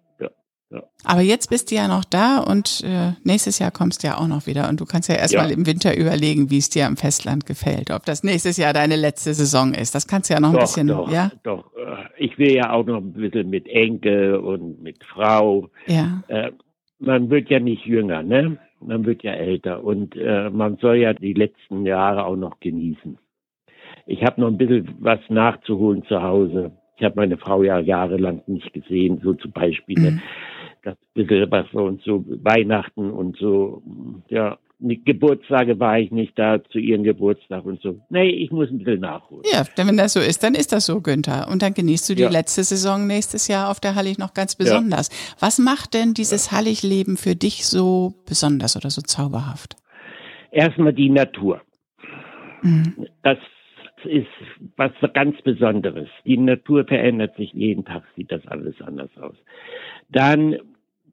ja. 0.72 0.82
Aber 1.04 1.20
jetzt 1.20 1.50
bist 1.50 1.70
du 1.70 1.74
ja 1.74 1.88
noch 1.88 2.04
da 2.04 2.38
und 2.38 2.82
äh, 2.84 3.12
nächstes 3.24 3.58
Jahr 3.58 3.70
kommst 3.70 4.02
du 4.02 4.08
ja 4.08 4.18
auch 4.18 4.26
noch 4.26 4.46
wieder 4.46 4.68
und 4.68 4.80
du 4.80 4.86
kannst 4.86 5.08
ja 5.08 5.16
erstmal 5.16 5.50
ja. 5.50 5.56
im 5.56 5.66
Winter 5.66 5.96
überlegen, 5.96 6.50
wie 6.50 6.58
es 6.58 6.70
dir 6.70 6.86
am 6.86 6.96
Festland 6.96 7.46
gefällt, 7.46 7.90
ob 7.90 8.04
das 8.06 8.24
nächstes 8.24 8.56
Jahr 8.56 8.72
deine 8.72 8.96
letzte 8.96 9.34
Saison 9.34 9.74
ist. 9.74 9.94
Das 9.94 10.06
kannst 10.06 10.30
du 10.30 10.34
ja 10.34 10.40
noch 10.40 10.52
doch, 10.52 10.58
ein 10.58 10.62
bisschen, 10.62 10.86
doch, 10.88 11.12
ja? 11.12 11.30
Doch, 11.42 11.72
äh, 11.76 12.24
ich 12.24 12.38
will 12.38 12.52
ja 12.52 12.72
auch 12.72 12.86
noch 12.86 12.98
ein 12.98 13.12
bisschen 13.12 13.50
mit 13.50 13.66
Enkel 13.68 14.36
und 14.36 14.82
mit 14.82 15.04
Frau. 15.04 15.68
Ja. 15.86 16.22
Äh, 16.28 16.52
man 16.98 17.30
wird 17.30 17.50
ja 17.50 17.60
nicht 17.60 17.84
jünger, 17.84 18.22
ne? 18.22 18.58
man 18.86 19.04
wird 19.04 19.22
ja 19.22 19.32
älter 19.32 19.84
und 19.84 20.16
äh, 20.16 20.50
man 20.50 20.76
soll 20.76 20.96
ja 20.96 21.14
die 21.14 21.32
letzten 21.32 21.86
Jahre 21.86 22.24
auch 22.24 22.36
noch 22.36 22.60
genießen. 22.60 23.18
Ich 24.06 24.24
habe 24.24 24.40
noch 24.40 24.48
ein 24.48 24.58
bisschen 24.58 24.96
was 25.00 25.20
nachzuholen 25.28 26.04
zu 26.04 26.22
Hause. 26.22 26.72
Ich 26.96 27.02
Ich 27.02 27.04
habe 27.04 27.16
meine 27.16 27.38
Frau 27.38 27.62
ja 27.62 27.78
jahrelang 27.78 28.42
nicht 28.46 28.72
gesehen, 28.72 29.20
so 29.22 29.34
zum 29.34 29.52
Beispiel. 29.52 29.98
Ne? 29.98 30.10
Mhm. 30.12 30.22
Das 30.82 30.96
bisschen 31.14 31.50
was 31.50 31.68
für 31.68 31.82
uns 31.82 32.02
so 32.04 32.24
Weihnachten 32.42 33.10
und 33.10 33.36
so, 33.36 33.82
ja, 34.28 34.58
Geburtstage 34.82 35.78
war 35.78 35.98
ich 35.98 36.10
nicht 36.10 36.36
da 36.38 36.62
zu 36.64 36.78
ihrem 36.78 37.04
Geburtstag 37.04 37.64
und 37.64 37.80
so. 37.80 38.00
Nee, 38.10 38.30
ich 38.30 38.50
muss 38.50 38.68
ein 38.68 38.78
bisschen 38.78 39.00
nachholen. 39.00 39.44
Ja, 39.52 39.64
denn 39.76 39.86
wenn 39.86 39.96
das 39.96 40.12
so 40.12 40.20
ist, 40.20 40.42
dann 40.42 40.54
ist 40.54 40.72
das 40.72 40.86
so, 40.86 41.00
Günther. 41.00 41.48
Und 41.50 41.62
dann 41.62 41.74
genießt 41.74 42.10
du 42.10 42.14
die 42.14 42.22
ja. 42.22 42.30
letzte 42.30 42.64
Saison 42.64 43.06
nächstes 43.06 43.48
Jahr 43.48 43.70
auf 43.70 43.78
der 43.78 43.94
Hallig 43.94 44.18
noch 44.18 44.34
ganz 44.34 44.56
besonders. 44.56 45.08
Ja. 45.08 45.36
Was 45.40 45.58
macht 45.58 45.94
denn 45.94 46.14
dieses 46.14 46.50
ja. 46.50 46.56
Hallig-Leben 46.56 47.16
für 47.16 47.36
dich 47.36 47.66
so 47.66 48.14
besonders 48.26 48.76
oder 48.76 48.90
so 48.90 49.02
zauberhaft? 49.02 49.76
Erstmal 50.50 50.92
die 50.92 51.10
Natur. 51.10 51.60
Mhm. 52.62 53.06
Das 53.22 53.38
ist 54.04 54.26
was 54.76 54.92
ganz 55.14 55.40
Besonderes. 55.42 56.08
Die 56.24 56.36
Natur 56.36 56.84
verändert 56.84 57.36
sich 57.36 57.52
jeden 57.52 57.84
Tag, 57.84 58.02
sieht 58.16 58.32
das 58.32 58.44
alles 58.48 58.74
anders 58.82 59.10
aus. 59.16 59.36
Dann 60.08 60.56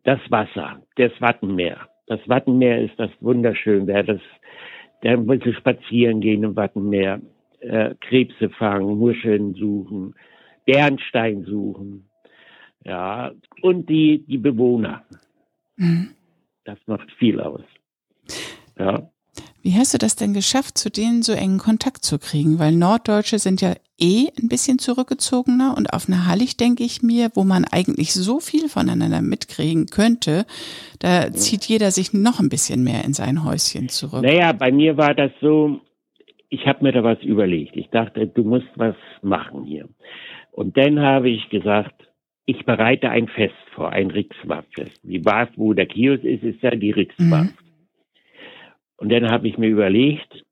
das 0.04 0.20
Wasser, 0.30 0.82
das 0.96 1.12
Wattenmeer. 1.20 1.88
Das 2.08 2.20
Wattenmeer 2.28 2.82
ist 2.82 2.98
das 2.98 3.12
wunderschön. 3.20 3.88
Wer 3.88 4.04
das, 4.04 4.22
der 5.04 5.26
wollte 5.28 5.54
spazieren 5.54 6.22
gehen 6.22 6.44
im 6.44 6.56
Wattenmeer, 6.56 7.22
äh, 7.60 7.96
Krebse 8.02 8.50
fangen, 8.50 8.98
Muscheln 8.98 9.54
suchen, 9.54 10.16
Bernstein 10.66 11.44
suchen. 11.44 12.10
Ja, 12.84 13.32
und 13.62 13.90
die, 13.90 14.26
die 14.26 14.38
Bewohner. 14.38 15.04
Mhm. 15.76 16.12
Das 16.64 16.78
macht 16.88 17.12
viel 17.14 17.40
aus. 17.40 17.64
Ja. 18.78 19.10
Wie 19.70 19.76
hast 19.76 19.94
du 19.94 20.00
das 20.00 20.16
denn 20.16 20.34
geschafft, 20.34 20.80
zu 20.80 20.90
denen 20.90 21.22
so 21.22 21.32
engen 21.32 21.60
Kontakt 21.60 22.04
zu 22.04 22.18
kriegen? 22.18 22.58
Weil 22.58 22.72
Norddeutsche 22.72 23.38
sind 23.38 23.62
ja 23.62 23.76
eh 24.00 24.30
ein 24.42 24.50
bisschen 24.50 24.80
zurückgezogener 24.80 25.76
und 25.78 25.94
auf 25.94 26.08
eine 26.08 26.26
Hallig 26.26 26.58
denke 26.58 26.84
ich 26.84 27.04
mir, 27.04 27.30
wo 27.36 27.44
man 27.44 27.66
eigentlich 27.66 28.12
so 28.12 28.40
viel 28.40 28.68
voneinander 28.68 29.22
mitkriegen 29.22 29.86
könnte, 29.86 30.48
da 30.98 31.32
zieht 31.32 31.66
jeder 31.66 31.92
sich 31.92 32.14
noch 32.14 32.40
ein 32.40 32.50
bisschen 32.50 32.84
mehr 32.84 33.06
in 33.06 33.14
sein 33.14 33.46
Häuschen 33.46 33.90
zurück. 33.90 34.24
Naja, 34.24 34.54
bei 34.54 34.72
mir 34.72 34.98
war 34.98 35.14
das 35.14 35.30
so, 35.40 35.80
ich 36.50 36.66
habe 36.66 36.84
mir 36.84 36.92
da 36.92 37.04
was 37.04 37.22
überlegt. 37.22 37.78
Ich 37.78 37.90
dachte, 37.92 38.26
du 38.26 38.44
musst 38.44 38.72
was 38.74 38.96
machen 39.22 39.66
hier. 39.66 39.88
Und 40.52 40.78
dann 40.78 41.00
habe 41.00 41.30
ich 41.30 41.48
gesagt, 41.50 41.94
ich 42.48 42.66
bereite 42.66 43.12
ein 43.12 43.28
Fest 43.28 43.54
vor, 43.76 43.92
ein 43.92 44.10
Rixwarfest. 44.10 45.00
Die 45.04 45.24
Warf, 45.24 45.50
wo 45.58 45.74
der 45.74 45.86
Kiosk 45.86 46.24
ist, 46.24 46.42
ist 46.42 46.64
ja 46.64 46.72
die 46.72 46.90
Rixwarf. 46.90 47.46
Mhm. 47.46 47.69
Und 49.00 49.10
dann 49.10 49.32
habe 49.32 49.48
ich 49.48 49.58
mir 49.58 49.68
überlegt, 49.70 50.44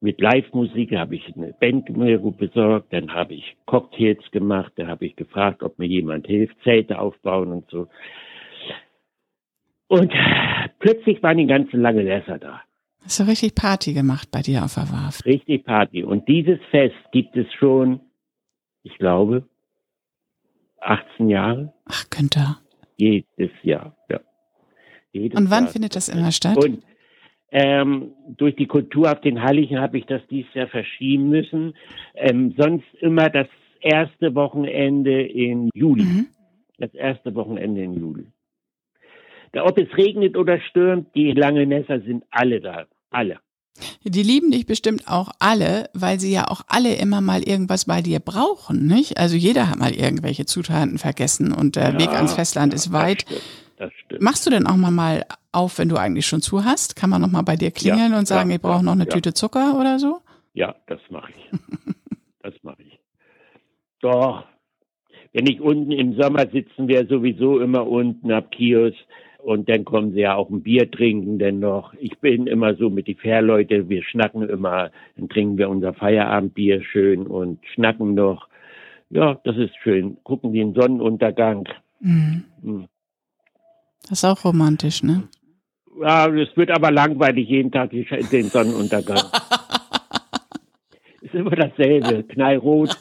mit 0.00 0.20
Live-Musik 0.20 0.92
habe 0.96 1.14
ich 1.14 1.36
eine 1.36 1.52
Band 1.52 1.88
mir 1.96 2.18
gut 2.18 2.36
besorgt, 2.36 2.92
dann 2.92 3.12
habe 3.12 3.34
ich 3.34 3.56
Cocktails 3.66 4.28
gemacht, 4.32 4.72
dann 4.74 4.88
habe 4.88 5.06
ich 5.06 5.14
gefragt, 5.14 5.62
ob 5.62 5.78
mir 5.78 5.86
jemand 5.86 6.26
hilft, 6.26 6.56
Zelte 6.64 6.98
aufbauen 6.98 7.52
und 7.52 7.70
so. 7.70 7.86
Und 9.86 10.12
plötzlich 10.80 11.22
waren 11.22 11.38
die 11.38 11.46
ganzen 11.46 11.80
lange 11.80 12.02
Lässer 12.02 12.38
da. 12.38 12.62
Hast 13.04 13.20
du 13.20 13.24
richtig 13.24 13.54
Party 13.54 13.92
gemacht 13.92 14.28
bei 14.32 14.42
dir 14.42 14.64
auf 14.64 14.74
der 14.74 14.90
Warf? 14.90 15.24
Richtig 15.24 15.64
Party. 15.64 16.02
Und 16.02 16.26
dieses 16.28 16.58
Fest 16.70 16.96
gibt 17.12 17.36
es 17.36 17.46
schon, 17.52 18.00
ich 18.82 18.96
glaube, 18.98 19.48
18 20.80 21.28
Jahre. 21.28 21.72
Ach, 21.84 22.10
könnte. 22.10 22.56
Jedes 22.96 23.50
Jahr, 23.62 23.96
ja. 24.08 24.20
Jedes 25.12 25.38
Und 25.38 25.50
wann 25.50 25.64
Jahr. 25.64 25.72
findet 25.72 25.94
das 25.94 26.08
immer 26.08 26.32
statt? 26.32 26.56
Und 26.56 26.82
ähm, 27.52 28.12
durch 28.26 28.56
die 28.56 28.66
Kultur 28.66 29.12
auf 29.12 29.20
den 29.20 29.42
Heiligen 29.42 29.78
habe 29.78 29.98
ich 29.98 30.06
das 30.06 30.22
dieses 30.30 30.52
Jahr 30.54 30.68
verschieben 30.68 31.28
müssen. 31.28 31.74
Ähm, 32.14 32.54
sonst 32.56 32.86
immer 33.00 33.28
das 33.28 33.46
erste 33.80 34.34
Wochenende 34.34 35.22
in 35.22 35.68
Juli. 35.74 36.02
Mhm. 36.02 36.26
Das 36.78 36.94
erste 36.94 37.34
Wochenende 37.34 37.82
in 37.82 37.94
Juli. 37.94 38.26
Da, 39.52 39.66
ob 39.66 39.76
es 39.78 39.94
regnet 39.98 40.36
oder 40.36 40.58
stürmt, 40.60 41.14
die 41.14 41.32
langen 41.32 41.68
Nässer 41.68 42.00
sind 42.00 42.24
alle 42.30 42.60
da. 42.60 42.86
Alle. 43.10 43.38
Die 44.04 44.22
lieben 44.22 44.50
dich 44.50 44.66
bestimmt 44.66 45.08
auch 45.08 45.30
alle, 45.38 45.90
weil 45.92 46.18
sie 46.20 46.32
ja 46.32 46.48
auch 46.48 46.62
alle 46.68 46.94
immer 46.94 47.20
mal 47.20 47.42
irgendwas 47.42 47.84
bei 47.84 48.00
dir 48.00 48.20
brauchen, 48.20 48.86
nicht? 48.86 49.18
Also 49.18 49.36
jeder 49.36 49.68
hat 49.68 49.78
mal 49.78 49.92
irgendwelche 49.92 50.46
Zutaten 50.46 50.98
vergessen 50.98 51.52
und 51.52 51.76
der 51.76 51.92
ja, 51.92 51.98
Weg 51.98 52.08
ans 52.08 52.34
Festland 52.34 52.72
ja, 52.72 52.76
ist 52.76 52.92
weit. 52.92 53.24
Das 53.28 53.42
das 53.82 53.92
stimmt. 54.04 54.22
Machst 54.22 54.46
du 54.46 54.50
denn 54.50 54.66
auch 54.66 54.76
mal 54.76 54.92
mal 54.92 55.24
auf, 55.52 55.78
wenn 55.78 55.88
du 55.88 55.96
eigentlich 55.96 56.26
schon 56.26 56.40
zu 56.40 56.64
hast? 56.64 56.96
Kann 56.96 57.10
man 57.10 57.20
noch 57.20 57.30
mal 57.30 57.42
bei 57.42 57.56
dir 57.56 57.70
klingeln 57.70 58.12
ja, 58.12 58.18
und 58.18 58.26
sagen, 58.26 58.50
ja, 58.50 58.56
ich 58.56 58.62
brauche 58.62 58.84
noch 58.84 58.92
eine 58.92 59.04
ja. 59.04 59.10
Tüte 59.10 59.34
Zucker 59.34 59.78
oder 59.78 59.98
so? 59.98 60.20
Ja, 60.54 60.74
das 60.86 61.00
mache 61.10 61.32
ich. 61.36 61.58
das 62.42 62.54
mache 62.62 62.82
ich. 62.82 62.98
Doch. 64.00 64.44
Wenn 65.32 65.46
ich 65.46 65.60
unten 65.60 65.92
im 65.92 66.20
Sommer 66.20 66.46
sitzen 66.48 66.88
wir 66.88 67.06
sowieso 67.06 67.60
immer 67.60 67.86
unten 67.86 68.30
ab 68.32 68.50
Kiosk 68.50 68.98
und 69.38 69.68
dann 69.68 69.84
kommen 69.84 70.12
sie 70.12 70.20
ja 70.20 70.34
auch 70.34 70.50
ein 70.50 70.62
Bier 70.62 70.90
trinken 70.90 71.38
denn 71.38 71.58
noch. 71.58 71.94
Ich 71.94 72.18
bin 72.18 72.46
immer 72.46 72.74
so 72.74 72.90
mit 72.90 73.06
die 73.06 73.14
Fährleute, 73.14 73.88
wir 73.88 74.04
schnacken 74.04 74.48
immer, 74.48 74.90
dann 75.16 75.28
trinken 75.28 75.58
wir 75.58 75.70
unser 75.70 75.94
Feierabendbier 75.94 76.82
schön 76.82 77.26
und 77.26 77.58
schnacken 77.74 78.14
noch. 78.14 78.48
Ja, 79.10 79.40
das 79.44 79.56
ist 79.56 79.76
schön. 79.82 80.16
Gucken 80.22 80.52
den 80.52 80.74
Sonnenuntergang. 80.74 81.68
Mhm. 82.00 82.44
Hm. 82.62 82.88
Das 84.08 84.18
ist 84.18 84.24
auch 84.24 84.44
romantisch, 84.44 85.02
ne? 85.02 85.28
Ja, 86.00 86.28
es 86.28 86.56
wird 86.56 86.70
aber 86.70 86.90
langweilig 86.90 87.48
jeden 87.48 87.70
Tag 87.70 87.90
den 87.90 88.44
Sonnenuntergang. 88.44 89.18
ist 91.20 91.34
immer 91.34 91.56
dasselbe, 91.56 92.24
knallrot. 92.24 92.96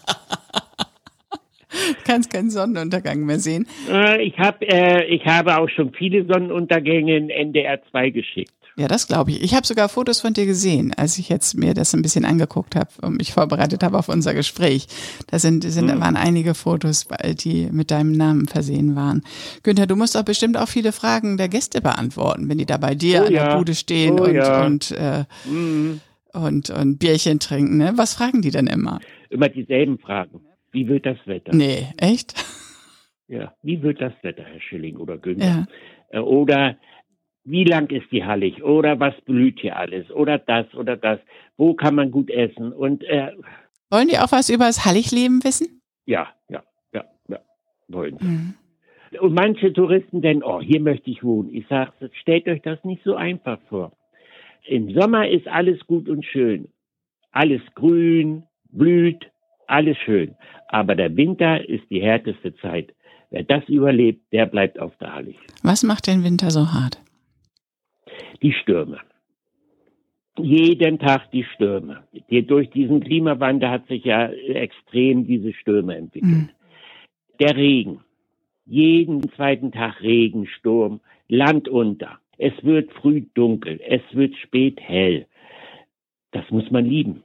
Kannst 2.06 2.32
keinen 2.32 2.50
Sonnenuntergang 2.50 3.26
mehr 3.26 3.40
sehen. 3.40 3.68
Äh, 3.90 4.24
ich, 4.24 4.38
hab, 4.38 4.62
äh, 4.62 5.06
ich 5.06 5.26
habe 5.26 5.58
auch 5.58 5.70
schon 5.70 5.94
viele 5.94 6.26
Sonnenuntergänge 6.26 7.16
in 7.16 7.30
NDR 7.30 7.82
2 7.92 8.10
geschickt. 8.10 8.52
Ja, 8.78 8.88
das 8.88 9.08
glaube 9.08 9.32
ich. 9.32 9.44
Ich 9.44 9.54
habe 9.54 9.66
sogar 9.68 9.90
Fotos 9.90 10.22
von 10.22 10.34
dir 10.34 10.46
gesehen, 10.46 10.94
als 10.96 11.18
ich 11.18 11.30
jetzt 11.30 11.58
mir 11.58 11.74
das 11.74 11.94
ein 11.94 12.02
bisschen 12.02 12.26
angeguckt 12.26 12.76
habe 12.76 12.90
und 13.02 13.18
mich 13.18 13.34
vorbereitet 13.34 13.84
habe 13.84 13.98
auf 13.98 14.08
unser 14.08 14.34
Gespräch. 14.34 14.88
Da 15.28 15.40
sind, 15.40 15.64
sind 15.64 15.94
mhm. 15.94 16.00
waren 16.00 16.16
einige 16.16 16.54
Fotos, 16.54 17.08
die 17.44 17.68
mit 17.72 17.92
deinem 17.92 18.14
Namen 18.14 18.48
versehen 18.48 18.96
waren. 18.96 19.24
Günther, 19.64 19.88
du 19.88 19.96
musst 19.96 20.16
doch 20.16 20.24
bestimmt 20.24 20.58
auch 20.58 20.70
viele 20.70 20.94
Fragen 20.94 21.38
der 21.38 21.50
Gäste 21.50 21.82
beantworten, 21.82 22.48
wenn 22.50 22.58
die 22.58 22.66
da 22.66 22.78
bei 22.78 22.96
dir 22.96 23.24
oh, 23.24 23.28
an 23.28 23.34
der 23.34 23.58
Bude 23.58 23.76
stehen 23.76 24.20
oh, 24.20 24.24
und, 24.24 24.34
ja. 24.36 24.66
und, 24.66 24.92
äh, 24.92 25.26
mhm. 25.46 26.00
und, 26.34 26.70
und 26.70 26.98
Bierchen 26.98 27.40
trinken. 27.40 27.78
Ne? 27.78 27.94
Was 27.96 28.14
fragen 28.14 28.42
die 28.42 28.52
denn 28.52 28.68
immer? 28.68 29.00
Immer 29.30 29.50
dieselben 29.50 30.00
Fragen. 30.00 30.42
Wie 30.72 30.88
wird 30.88 31.06
das 31.06 31.18
Wetter? 31.26 31.54
Nee, 31.54 31.88
echt? 31.98 32.34
Ja, 33.28 33.54
wie 33.64 33.82
wird 33.82 34.02
das 34.02 34.14
Wetter, 34.22 34.44
Herr 34.44 34.62
Schilling 34.62 34.98
oder 34.98 35.18
Günther? 35.18 35.68
Ja. 36.12 36.20
Äh, 36.20 36.20
oder 36.20 36.78
wie 37.44 37.64
lang 37.64 37.90
ist 37.90 38.12
die 38.12 38.24
Hallig 38.24 38.64
oder 38.64 39.00
was 39.00 39.20
blüht 39.22 39.60
hier 39.60 39.78
alles 39.78 40.10
oder 40.12 40.38
das 40.38 40.74
oder 40.76 40.96
das, 40.96 41.20
wo 41.58 41.74
kann 41.74 41.96
man 41.96 42.12
gut 42.12 42.30
essen 42.30 42.72
und 42.72 43.04
äh, 43.04 43.32
wollen 43.92 44.08
die 44.08 44.18
auch 44.18 44.32
was 44.32 44.50
über 44.50 44.66
das 44.66 44.86
Halligleben 44.86 45.44
wissen? 45.44 45.82
Ja, 46.06 46.30
ja, 46.50 46.64
ja, 46.94 47.04
ja, 47.28 47.40
wollen 47.90 48.18
sie. 48.18 48.26
Mhm. 48.26 48.54
Und 49.20 49.34
manche 49.34 49.74
Touristen 49.74 50.22
denken, 50.22 50.44
oh, 50.44 50.62
hier 50.62 50.80
möchte 50.80 51.12
ich 51.12 51.22
wohnen. 51.22 51.54
Ich 51.54 51.68
sage, 51.68 51.92
stellt 52.22 52.48
euch 52.48 52.62
das 52.62 52.82
nicht 52.86 53.04
so 53.04 53.16
einfach 53.16 53.60
vor. 53.68 53.92
Im 54.66 54.94
Sommer 54.94 55.28
ist 55.28 55.48
alles 55.50 55.86
gut 55.86 56.08
und 56.08 56.26
schön. 56.26 56.70
Alles 57.32 57.62
grün, 57.76 58.44
blüht, 58.70 59.30
alles 59.68 59.98
schön. 59.98 60.36
Aber 60.70 60.96
der 60.96 61.16
Winter 61.18 61.68
ist 61.68 61.84
die 61.90 62.02
härteste 62.02 62.56
Zeit. 62.56 62.94
Wer 63.30 63.44
das 63.44 63.68
überlebt, 63.68 64.32
der 64.32 64.46
bleibt 64.46 64.80
auf 64.80 64.96
der 64.98 65.14
Hallig. 65.14 65.38
Was 65.64 65.84
macht 65.84 66.08
den 66.08 66.24
Winter 66.24 66.50
so 66.52 66.72
hart? 66.72 67.02
Die 68.42 68.54
Stürme. 68.54 69.00
Jeden 70.38 71.00
Tag 71.00 71.30
die 71.32 71.44
Stürme. 71.56 72.04
Die, 72.30 72.46
durch 72.46 72.70
diesen 72.70 73.02
Klimawandel 73.02 73.70
hat 73.70 73.88
sich 73.88 74.06
ja 74.06 74.28
extrem 74.30 75.28
diese 75.28 75.54
Stürme 75.54 75.96
entwickelt. 75.96 76.32
Mhm. 76.32 76.50
Der 77.40 77.56
Regen. 77.56 78.00
Jeden 78.66 79.30
zweiten 79.36 79.72
Tag 79.72 80.02
Regen, 80.02 80.48
Sturm, 80.48 81.02
Land 81.28 81.68
unter. 81.68 82.20
Es 82.38 82.54
wird 82.64 82.92
früh 82.94 83.26
dunkel, 83.34 83.80
es 83.86 84.02
wird 84.14 84.36
spät 84.38 84.80
hell. 84.80 85.28
Das 86.32 86.50
muss 86.50 86.72
man 86.72 86.86
lieben. 86.86 87.24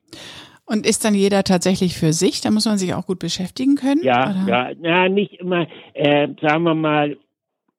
Und 0.67 0.85
ist 0.85 1.05
dann 1.05 1.15
jeder 1.15 1.45
tatsächlich 1.45 1.97
für 1.97 2.13
sich? 2.13 2.41
Da 2.41 2.51
muss 2.51 2.67
man 2.67 2.77
sich 2.77 2.93
auch 2.93 3.07
gut 3.07 3.21
beschäftigen 3.21 3.77
können? 3.77 4.03
Ja, 4.03 4.31
oder? 4.31 4.49
ja, 4.49 4.71
na, 4.81 5.09
nicht 5.09 5.35
immer, 5.35 5.69
äh, 5.95 6.29
sagen 6.43 6.65
wir 6.65 6.75
mal, 6.75 7.17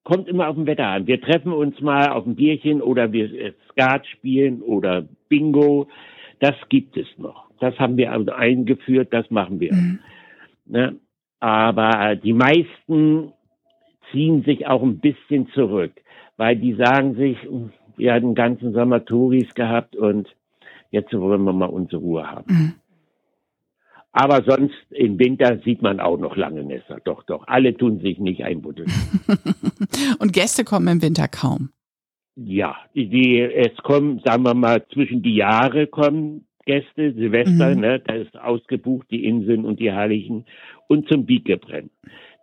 kommt 0.07 0.29
immer 0.29 0.47
auf 0.47 0.55
dem 0.55 0.65
Wetter 0.67 0.87
an. 0.87 1.05
Wir 1.05 1.19
treffen 1.19 1.51
uns 1.51 1.81
mal 1.81 2.13
auf 2.13 2.25
ein 2.25 2.35
Bierchen 2.35 2.81
oder 2.81 3.11
wir 3.11 3.29
äh, 3.29 3.51
Skat 3.69 4.07
spielen 4.07 4.61
oder 4.61 5.05
Bingo. 5.27 5.89
Das 6.39 6.55
gibt 6.69 6.95
es 6.95 7.07
noch. 7.17 7.49
Das 7.59 7.77
haben 7.77 7.97
wir 7.97 8.13
also 8.13 8.31
eingeführt, 8.31 9.09
das 9.11 9.29
machen 9.31 9.59
wir. 9.59 9.73
Mhm. 9.73 9.99
Ne? 10.65 10.95
Aber 11.41 12.15
die 12.15 12.31
meisten 12.31 13.33
ziehen 14.09 14.43
sich 14.43 14.65
auch 14.65 14.81
ein 14.81 14.99
bisschen 14.99 15.49
zurück, 15.49 15.91
weil 16.37 16.55
die 16.55 16.75
sagen 16.75 17.15
sich, 17.15 17.37
wir 17.97 18.13
hatten 18.13 18.27
den 18.27 18.35
ganzen 18.35 18.71
Sommer 18.71 19.03
Touris 19.03 19.53
gehabt 19.55 19.97
und 19.97 20.33
jetzt 20.89 21.11
wollen 21.11 21.43
wir 21.43 21.51
mal 21.51 21.65
unsere 21.65 22.01
Ruhe 22.01 22.31
haben. 22.31 22.45
Mhm. 22.47 22.73
Aber 24.11 24.43
sonst 24.43 24.75
im 24.89 25.19
Winter 25.19 25.59
sieht 25.63 25.81
man 25.81 25.99
auch 25.99 26.17
noch 26.17 26.35
lange 26.35 26.63
Nässe. 26.63 26.97
Doch, 27.03 27.23
doch. 27.23 27.47
Alle 27.47 27.75
tun 27.75 27.99
sich 27.99 28.17
nicht 28.19 28.43
einbuddeln. 28.43 28.91
Und 30.19 30.33
Gäste 30.33 30.63
kommen 30.63 30.87
im 30.87 31.01
Winter 31.01 31.27
kaum. 31.27 31.69
Ja, 32.35 32.77
die, 32.93 33.39
es 33.39 33.75
kommen, 33.77 34.21
sagen 34.23 34.43
wir 34.43 34.53
mal, 34.53 34.85
zwischen 34.93 35.21
die 35.21 35.35
Jahre 35.35 35.87
kommen 35.87 36.47
Gäste, 36.67 37.13
Silvester, 37.13 37.73
mhm. 37.73 37.81
ne, 37.81 37.99
da 37.99 38.13
ist 38.13 38.37
ausgebucht, 38.37 39.07
die 39.09 39.25
Inseln 39.25 39.65
und 39.65 39.79
die 39.79 39.91
Herrlichen 39.91 40.45
und 40.87 41.07
zum 41.07 41.25
Biegebrennen. 41.25 41.89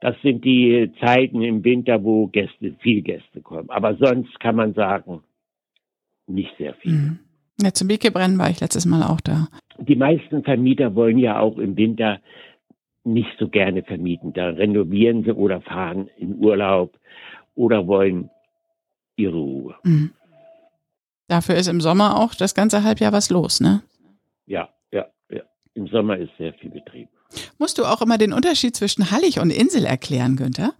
Das 0.00 0.16
sind 0.22 0.44
die 0.44 0.90
Zeiten 1.00 1.42
im 1.42 1.62
Winter, 1.62 2.02
wo 2.02 2.26
Gäste, 2.26 2.74
viel 2.80 3.02
Gäste 3.02 3.42
kommen. 3.42 3.70
Aber 3.70 3.96
sonst 3.96 4.40
kann 4.40 4.56
man 4.56 4.74
sagen, 4.74 5.22
nicht 6.26 6.56
sehr 6.58 6.74
viel. 6.74 6.92
Mhm. 6.92 7.18
Ja, 7.60 7.72
zum 7.72 7.88
Biegebrennen 7.88 8.38
war 8.38 8.50
ich 8.50 8.60
letztes 8.60 8.84
Mal 8.86 9.02
auch 9.02 9.20
da. 9.20 9.48
Die 9.78 9.96
meisten 9.96 10.42
Vermieter 10.42 10.94
wollen 10.94 11.18
ja 11.18 11.38
auch 11.38 11.58
im 11.58 11.76
Winter 11.76 12.20
nicht 13.04 13.30
so 13.38 13.48
gerne 13.48 13.82
vermieten. 13.82 14.32
Da 14.32 14.48
renovieren 14.48 15.24
sie 15.24 15.32
oder 15.32 15.60
fahren 15.60 16.08
in 16.16 16.36
Urlaub 16.38 16.98
oder 17.54 17.86
wollen 17.86 18.30
ihre 19.16 19.36
Ruhe. 19.36 19.74
Mhm. 19.84 20.12
Dafür 21.28 21.54
ist 21.54 21.68
im 21.68 21.80
Sommer 21.80 22.18
auch 22.18 22.34
das 22.34 22.54
ganze 22.54 22.82
Halbjahr 22.82 23.12
was 23.12 23.30
los, 23.30 23.60
ne? 23.60 23.82
Ja, 24.46 24.68
ja, 24.92 25.06
ja. 25.30 25.42
Im 25.74 25.86
Sommer 25.86 26.18
ist 26.18 26.30
sehr 26.38 26.52
viel 26.54 26.70
Betrieb. 26.70 27.08
Musst 27.58 27.78
du 27.78 27.84
auch 27.84 28.02
immer 28.02 28.18
den 28.18 28.32
Unterschied 28.32 28.76
zwischen 28.76 29.10
Hallig 29.10 29.40
und 29.40 29.50
Insel 29.50 29.84
erklären, 29.84 30.36
Günther? 30.36 30.74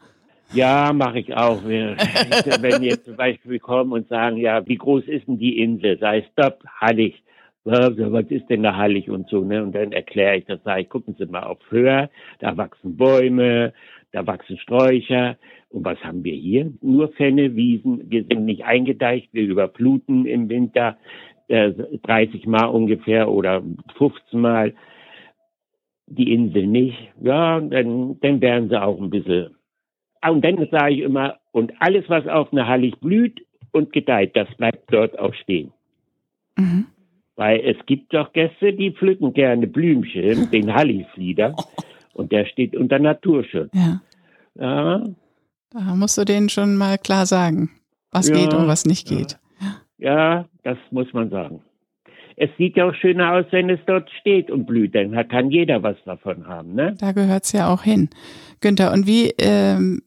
Ja, 0.52 0.92
mache 0.92 1.18
ich 1.18 1.34
auch. 1.34 1.64
Wenn 1.64 2.82
jetzt 2.82 3.06
zum 3.06 3.16
Beispiel 3.16 3.58
kommen 3.58 3.92
und 3.92 4.08
sagen, 4.08 4.36
ja, 4.36 4.66
wie 4.66 4.76
groß 4.76 5.04
ist 5.06 5.26
denn 5.26 5.38
die 5.38 5.58
Insel? 5.58 5.98
Sei 5.98 6.24
stopp, 6.32 6.62
Hallig. 6.80 7.22
Was 7.64 8.26
ist 8.28 8.50
denn 8.50 8.62
da 8.62 8.76
Hallig 8.76 9.08
und 9.08 9.28
so, 9.30 9.42
ne? 9.42 9.62
Und 9.62 9.74
dann 9.74 9.92
erkläre 9.92 10.36
ich 10.36 10.44
das, 10.44 10.62
sage 10.64 10.82
ich, 10.82 10.88
gucken 10.90 11.16
Sie 11.18 11.24
mal 11.24 11.44
auf 11.44 11.58
Höhe, 11.70 12.10
da 12.40 12.56
wachsen 12.58 12.98
Bäume, 12.98 13.72
da 14.12 14.26
wachsen 14.26 14.58
Sträucher. 14.58 15.38
Und 15.70 15.84
was 15.84 15.98
haben 16.04 16.22
wir 16.24 16.34
hier? 16.34 16.72
Nur 16.82 17.08
Fenne, 17.12 17.56
Wiesen. 17.56 18.10
Wir 18.10 18.24
sind 18.24 18.44
nicht 18.44 18.64
eingedeicht, 18.64 19.30
wir 19.32 19.44
überfluten 19.44 20.26
im 20.26 20.50
Winter 20.50 20.98
äh, 21.48 21.72
30 22.02 22.46
Mal 22.46 22.66
ungefähr 22.66 23.30
oder 23.30 23.62
15 23.96 24.40
Mal. 24.40 24.74
Die 26.06 26.34
Insel 26.34 26.66
nicht. 26.66 26.98
Ja, 27.20 27.60
dann, 27.60 28.20
dann 28.20 28.40
werden 28.42 28.68
sie 28.68 28.80
auch 28.80 29.00
ein 29.00 29.08
bisschen. 29.08 29.56
Und 30.31 30.45
dann 30.45 30.66
sage 30.71 30.95
ich 30.95 31.00
immer, 31.00 31.38
und 31.52 31.73
alles, 31.81 32.04
was 32.09 32.26
auf 32.26 32.52
einer 32.52 32.66
Hallig 32.66 32.99
blüht 33.00 33.45
und 33.73 33.93
gedeiht, 33.93 34.37
das 34.37 34.49
bleibt 34.57 34.93
dort 34.93 35.19
auch 35.19 35.35
stehen. 35.35 35.73
Mhm. 36.57 36.87
Weil 37.37 37.61
es 37.61 37.76
gibt 37.87 38.14
doch 38.14 38.33
Gäste, 38.33 38.73
die 38.73 38.93
pflücken 38.93 39.33
gerne 39.35 39.66
Blümchen, 39.66 40.50
den 40.52 40.73
Halligflieder, 40.73 41.54
und 42.14 42.33
der 42.33 42.47
steht 42.47 42.76
unter 42.76 42.99
Naturschutz. 42.99 43.71
Ja. 43.75 44.00
ja. 44.54 45.04
Da 45.71 45.97
musst 45.97 46.16
du 46.16 46.25
denen 46.25 46.49
schon 46.49 46.76
mal 46.76 46.99
klar 46.99 47.26
sagen, 47.26 47.71
was 48.12 48.28
ja, 48.28 48.37
geht 48.37 48.54
und 48.54 48.69
was 48.69 48.85
nicht 48.85 49.09
geht. 49.09 49.38
Ja, 49.99 50.47
das 50.62 50.78
muss 50.90 51.12
man 51.12 51.31
sagen. 51.31 51.62
Es 52.37 52.50
sieht 52.59 52.76
ja 52.76 52.88
auch 52.88 52.95
schöner 52.95 53.33
aus, 53.33 53.47
wenn 53.50 53.71
es 53.71 53.81
dort 53.87 54.11
steht 54.21 54.50
und 54.50 54.66
blüht, 54.66 54.95
dann 54.95 55.12
kann 55.28 55.50
jeder 55.50 55.83
was 55.83 55.97
davon 56.04 56.47
haben, 56.47 56.75
ne? 56.75 56.97
Da 56.99 57.12
gehört 57.12 57.45
es 57.45 57.52
ja 57.52 57.73
auch 57.73 57.83
hin. 57.83 58.11
Günther, 58.61 58.93
und 58.93 59.07
wie, 59.07 59.33
ähm, 59.38 60.02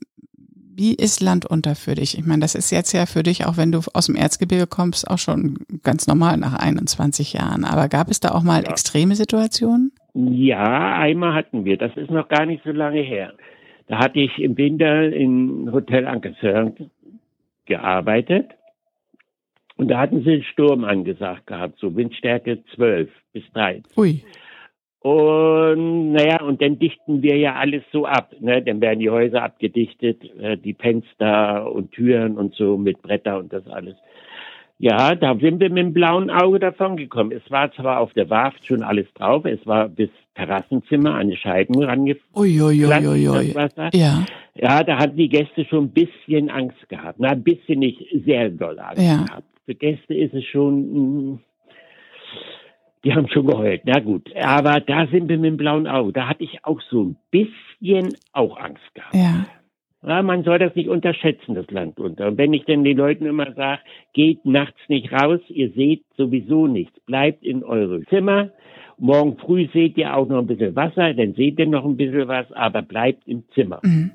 wie 0.78 0.94
ist 0.94 1.22
Land 1.22 1.46
unter 1.46 1.74
für 1.76 1.96
dich? 1.96 2.18
Ich 2.18 2.26
meine, 2.26 2.42
das 2.42 2.54
ist 2.54 2.72
jetzt 2.72 2.94
ja 2.94 3.08
für 3.08 3.24
dich, 3.24 3.46
auch 3.48 3.58
wenn 3.58 3.72
du 3.72 3.80
aus 3.94 4.06
dem 4.06 4.16
Erzgebirge 4.16 4.68
kommst, 4.68 5.10
auch 5.10 5.18
schon 5.18 5.58
ganz 5.84 6.06
normal 6.06 6.38
nach 6.38 6.54
21 6.54 7.34
Jahren. 7.34 7.66
Aber 7.66 7.88
gab 7.88 8.10
es 8.10 8.20
da 8.20 8.30
auch 8.30 8.44
mal 8.44 8.64
ja. 8.64 8.70
extreme 8.70 9.16
Situationen? 9.16 9.92
Ja, 10.14 10.96
einmal 11.00 11.34
hatten 11.34 11.66
wir. 11.66 11.78
Das 11.78 11.98
ist 11.98 12.12
noch 12.12 12.28
gar 12.28 12.46
nicht 12.46 12.64
so 12.64 12.72
lange 12.72 13.02
her. 13.02 13.34
Da 13.88 13.98
hatte 13.98 14.20
ich 14.20 14.38
im 14.38 14.56
Winter 14.56 15.12
in 15.12 15.72
Hotel 15.72 16.08
Ankersörn 16.08 16.76
gearbeitet. 17.66 18.52
Und 19.78 19.90
da 19.90 20.00
hatten 20.00 20.24
sie 20.24 20.34
einen 20.34 20.44
Sturm 20.44 20.84
angesagt 20.84 21.48
gehabt, 21.48 21.80
so 21.80 21.96
Windstärke 21.96 22.64
12 22.76 23.10
bis 23.34 23.44
13. 23.54 23.84
Ui. 23.96 24.24
Und 25.08 26.12
naja, 26.12 26.42
und 26.42 26.62
dann 26.62 26.80
dichten 26.80 27.22
wir 27.22 27.38
ja 27.38 27.56
alles 27.56 27.82
so 27.94 28.06
ab. 28.06 28.34
Ne? 28.42 28.62
Dann 28.62 28.82
werden 28.82 29.00
die 29.00 29.10
Häuser 29.10 29.42
abgedichtet, 29.42 30.22
äh, 30.38 30.58
die 30.58 30.74
Fenster 30.74 31.72
und 31.72 31.94
Türen 31.94 32.38
und 32.38 32.56
so 32.56 32.78
mit 32.78 33.02
Bretter 33.02 33.38
und 33.38 33.54
das 33.54 33.66
alles. 33.68 33.96
Ja, 34.80 35.16
da 35.16 35.34
sind 35.40 35.62
wir 35.62 35.70
mit 35.70 35.78
dem 35.78 35.94
blauen 35.94 36.30
Auge 36.30 36.60
davon 36.60 36.98
gekommen. 36.98 37.32
Es 37.32 37.50
war 37.50 37.72
zwar 37.72 38.02
auf 38.02 38.12
der 38.14 38.30
Warft 38.30 38.66
schon 38.66 38.84
alles 38.84 39.08
drauf, 39.14 39.46
es 39.46 39.66
war 39.66 39.88
bis 39.88 40.10
Terrassenzimmer 40.36 41.16
an 41.16 41.30
die 41.30 41.38
Scheiben 41.38 41.82
rangeflogen. 41.82 42.44
Ja. 43.94 44.26
ja, 44.56 44.84
da 44.84 44.98
hatten 45.00 45.16
die 45.16 45.30
Gäste 45.30 45.64
schon 45.64 45.86
ein 45.86 45.92
bisschen 45.92 46.50
Angst 46.50 46.90
gehabt. 46.90 47.18
Na, 47.20 47.30
ein 47.30 47.44
bisschen 47.44 47.80
nicht 47.80 48.06
sehr 48.26 48.50
doll 48.50 48.78
Angst 48.78 49.02
ja. 49.02 49.24
gehabt. 49.24 49.48
Für 49.66 49.74
Gäste 49.74 50.14
ist 50.14 50.34
es 50.34 50.44
schon, 50.44 50.74
hm, 50.74 51.40
die 53.08 53.16
haben 53.16 53.30
schon 53.30 53.48
geheult. 53.48 53.84
Na 53.86 54.00
gut, 54.02 54.30
aber 54.36 54.82
da 54.82 55.08
sind 55.08 55.30
wir 55.30 55.38
mit 55.38 55.52
dem 55.52 55.58
blauen 55.58 55.88
Auge. 55.88 56.12
Da 56.12 56.28
hatte 56.28 56.44
ich 56.44 56.66
auch 56.66 56.82
so 56.90 57.04
ein 57.04 57.18
bisschen 57.32 58.14
auch 58.34 58.60
Angst 58.60 58.84
gehabt. 58.94 59.16
Ja. 59.16 59.46
Ja, 60.06 60.22
man 60.22 60.44
soll 60.44 60.60
das 60.60 60.76
nicht 60.76 60.90
unterschätzen, 60.90 61.56
das 61.56 61.72
Land 61.72 62.00
unter. 62.00 62.28
Und 62.28 62.38
wenn 62.38 62.54
ich 62.54 62.66
denn 62.66 62.84
den 62.84 62.98
Leuten 62.98 63.26
immer 63.26 63.54
sage, 63.54 63.82
geht 64.14 64.46
nachts 64.46 64.78
nicht 64.90 65.12
raus, 65.12 65.40
ihr 65.48 65.72
seht 65.72 66.04
sowieso 66.18 66.68
nichts, 66.68 67.00
bleibt 67.06 67.44
in 67.44 67.64
eure 67.64 68.04
Zimmer. 68.06 68.52
Morgen 68.98 69.38
früh 69.38 69.68
seht 69.74 69.98
ihr 69.98 70.16
auch 70.16 70.28
noch 70.28 70.40
ein 70.40 70.48
bisschen 70.48 70.76
Wasser, 70.76 71.14
dann 71.14 71.34
seht 71.34 71.60
ihr 71.60 71.68
noch 71.68 71.86
ein 71.86 71.98
bisschen 71.98 72.28
was, 72.28 72.52
aber 72.52 72.82
bleibt 72.82 73.26
im 73.28 73.44
Zimmer. 73.54 73.80
Mhm. 73.84 74.12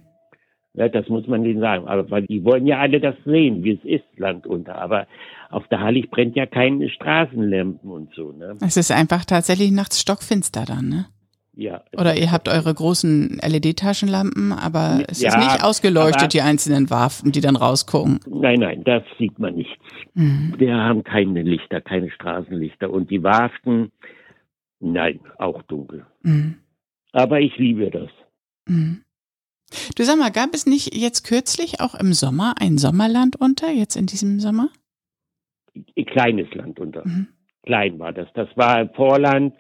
Ja, 0.75 0.89
das 0.89 1.09
muss 1.09 1.27
man 1.27 1.45
denen 1.45 1.61
sagen. 1.61 1.87
Aber 1.87 2.11
weil 2.11 2.23
die 2.27 2.45
wollen 2.45 2.67
ja 2.67 2.79
alle 2.79 3.01
das 3.01 3.15
sehen, 3.25 3.63
wie 3.63 3.73
es 3.73 3.85
ist, 3.85 4.19
Land 4.19 4.47
unter. 4.47 4.77
Aber 4.77 5.07
auf 5.51 5.69
der 5.69 5.81
Hallig 5.81 6.11
brennt 6.11 6.35
ja 6.35 6.47
keine 6.47 6.89
Straßenlampen 6.89 7.91
und 7.91 8.15
so. 8.15 8.33
Ne? 8.33 8.57
Es 8.65 8.77
ist 8.77 8.91
einfach 8.91 9.25
tatsächlich 9.25 9.71
nachts 9.71 10.01
stockfinster 10.01 10.65
dann, 10.65 10.89
ne? 10.89 11.07
Ja. 11.55 11.83
Oder 11.93 12.17
ihr 12.17 12.33
habt 12.33 12.49
eure 12.49 12.73
großen 12.73 13.39
LED-Taschenlampen, 13.43 14.53
aber 14.53 15.05
es 15.09 15.21
ja, 15.21 15.29
ist 15.29 15.37
nicht 15.37 15.63
ausgeleuchtet, 15.63 16.33
die 16.33 16.41
einzelnen 16.41 16.89
Waffen, 16.89 17.31
die 17.31 17.43
dann 17.43 17.57
rausgucken. 17.57 18.21
Nein, 18.27 18.61
nein, 18.61 18.85
das 18.85 19.03
sieht 19.19 19.39
man 19.39 19.57
nicht. 19.57 19.77
Mhm. 20.15 20.55
Wir 20.57 20.75
haben 20.75 21.05
keine 21.05 21.43
Lichter, 21.43 21.83
keine 21.83 22.11
Straßenlichter. 22.11 22.91
Und 22.91 23.11
die 23.11 23.23
Waften, 23.23 23.93
nein, 24.81 25.21
auch 25.37 25.61
dunkel. 25.65 26.07
Mhm. 26.23 26.57
Aber 27.13 27.41
ich 27.41 27.55
liebe 27.59 27.91
das. 27.91 28.09
Mhm. 28.67 29.03
Du 29.97 30.03
sag 30.05 30.19
mal, 30.19 30.31
gab 30.31 30.55
es 30.55 30.67
nicht 30.67 30.95
jetzt 30.95 31.25
kürzlich 31.25 31.81
auch 31.81 31.95
im 31.95 32.13
Sommer 32.13 32.55
ein 32.61 32.79
Sommerland 32.79 33.37
unter, 33.41 33.71
jetzt 33.71 33.97
in 33.97 34.07
diesem 34.07 34.41
Sommer? 34.41 34.69
Ein 35.75 36.07
kleines 36.07 36.53
Land 36.55 36.81
unter. 36.81 37.07
Mhm. 37.07 37.29
Klein 37.65 37.99
war 37.99 38.13
das. 38.13 38.29
Das 38.35 38.49
war 38.57 38.81
im 38.81 38.91
Vorland 38.91 39.55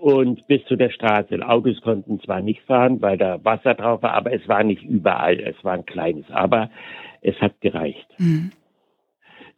und 0.00 0.46
bis 0.46 0.64
zu 0.64 0.76
der 0.76 0.90
Straße. 0.90 1.46
Autos 1.46 1.80
konnten 1.82 2.18
zwar 2.20 2.40
nicht 2.40 2.62
fahren, 2.62 3.02
weil 3.02 3.18
da 3.18 3.44
Wasser 3.44 3.74
drauf 3.74 4.02
war, 4.02 4.14
aber 4.14 4.32
es 4.32 4.46
war 4.48 4.64
nicht 4.64 4.82
überall. 4.82 5.38
Es 5.38 5.62
war 5.62 5.74
ein 5.74 5.84
kleines. 5.84 6.24
Aber 6.30 6.70
es 7.20 7.38
hat 7.40 7.60
gereicht. 7.60 8.06
Mhm. 8.18 8.52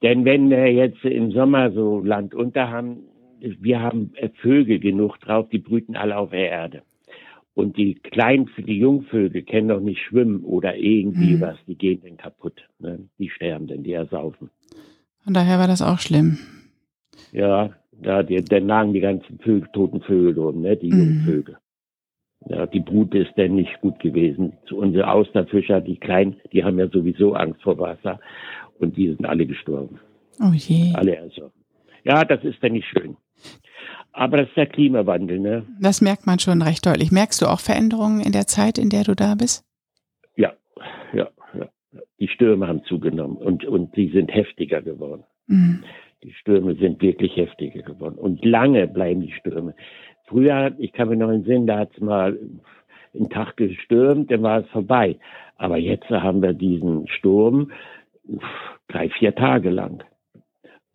Denn 0.03 0.25
wenn 0.25 0.51
wir 0.51 0.73
jetzt 0.73 1.05
im 1.05 1.31
Sommer 1.31 1.71
so 1.71 2.01
Land 2.01 2.35
unter 2.35 2.69
haben, 2.69 3.05
wir 3.39 3.81
haben 3.81 4.13
Vögel 4.41 4.79
genug 4.79 5.21
drauf, 5.21 5.49
die 5.51 5.59
brüten 5.59 5.97
alle 5.97 6.17
auf 6.17 6.31
der 6.31 6.51
Erde. 6.51 6.83
Und 7.55 7.77
die 7.77 7.95
kleinen, 7.95 8.51
die 8.57 8.79
Jungvögel 8.79 9.43
kennen 9.43 9.69
doch 9.69 9.81
nicht 9.81 10.01
schwimmen 10.01 10.43
oder 10.43 10.77
irgendwie 10.77 11.37
mhm. 11.37 11.41
was, 11.41 11.57
die 11.67 11.77
gehen 11.77 12.01
dann 12.03 12.17
kaputt. 12.17 12.69
Ne? 12.81 13.09
Die 13.19 13.31
sterben 13.31 13.69
dann, 13.69 13.85
die 13.85 13.93
ersaufen. 13.93 14.51
Von 15.23 15.35
daher 15.35 15.59
war 15.59 15.69
das 15.69 15.81
auch 15.81 16.01
schlimm. 16.01 16.39
Ja, 17.33 17.71
da 17.93 18.25
die, 18.25 18.45
dann 18.45 18.67
lagen 18.67 18.93
die 18.93 19.01
ganzen 19.01 19.39
Vögel, 19.39 19.69
toten 19.73 20.01
Vögel 20.03 20.37
rum, 20.39 20.63
ne? 20.63 20.77
die 20.77 20.93
mhm. 20.93 20.99
Jungvögel. 20.99 21.57
Ja, 22.47 22.67
die 22.67 22.81
Brut 22.81 23.15
ist 23.15 23.33
dann 23.37 23.55
nicht 23.55 23.81
gut 23.81 24.01
gewesen. 24.01 24.53
Unsere 24.71 25.11
Austernfischer, 25.11 25.81
die 25.81 25.97
kleinen, 25.97 26.37
die 26.53 26.63
haben 26.63 26.79
ja 26.79 26.89
sowieso 26.89 27.35
Angst 27.35 27.63
vor 27.63 27.79
Wasser 27.79 28.21
und 28.79 28.97
die 28.97 29.09
sind 29.09 29.25
alle 29.25 29.47
gestorben. 29.47 29.99
Oh 30.41 30.53
je. 30.53 30.93
Alle 30.95 31.17
ersoffen. 31.17 31.65
Ja, 32.03 32.25
das 32.25 32.45
ist 32.45 32.63
dann 32.63 32.73
nicht 32.73 32.87
schön. 32.89 33.17
Aber 34.13 34.37
das 34.37 34.49
ist 34.49 34.57
der 34.57 34.67
Klimawandel, 34.67 35.41
ne? 35.41 35.67
Das 35.81 36.01
merkt 36.01 36.27
man 36.27 36.39
schon 36.39 36.63
recht 36.63 36.87
deutlich. 36.87 37.11
Merkst 37.11 37.43
du 37.43 37.47
auch 37.47 37.61
Veränderungen 37.61 38.21
in 38.21 38.33
der 38.33 38.47
Zeit, 38.47 38.79
in 38.79 38.89
der 38.89 39.03
du 39.03 39.15
da 39.15 39.35
bist? 39.35 39.65
Ja, 40.37 40.53
ja, 41.13 41.29
ja. 41.53 41.69
Die 42.21 42.29
Stürme 42.29 42.69
haben 42.69 42.85
zugenommen 42.85 43.37
und, 43.37 43.65
und 43.65 43.97
die 43.97 44.11
sind 44.11 44.33
heftiger 44.33 44.83
geworden. 44.83 45.25
Mhm. 45.49 45.83
Die 46.23 46.33
Stürme 46.33 46.77
sind 46.77 47.03
wirklich 47.03 47.37
heftiger 47.37 47.83
geworden. 47.83 48.17
Und 48.17 48.45
lange 48.45 48.87
bleiben 48.87 49.21
die 49.21 49.33
Stürme. 49.33 49.75
Früher, 50.27 50.75
ich 50.79 50.93
kann 50.93 51.09
mir 51.09 51.17
noch 51.17 51.31
entsinnen, 51.31 51.67
da 51.67 51.81
hat 51.81 51.91
es 51.95 52.01
mal 52.01 52.39
einen 53.15 53.31
Tag 53.31 53.57
gestürmt, 53.57 54.31
dann 54.31 54.43
war 54.43 54.61
es 54.61 54.69
vorbei. 54.69 55.19
Aber 55.57 55.77
jetzt 55.77 56.09
haben 56.09 56.41
wir 56.41 56.53
diesen 56.53 57.09
Sturm 57.09 57.73
drei, 58.89 59.09
vier 59.11 59.35
Tage 59.35 59.71
lang. 59.71 60.03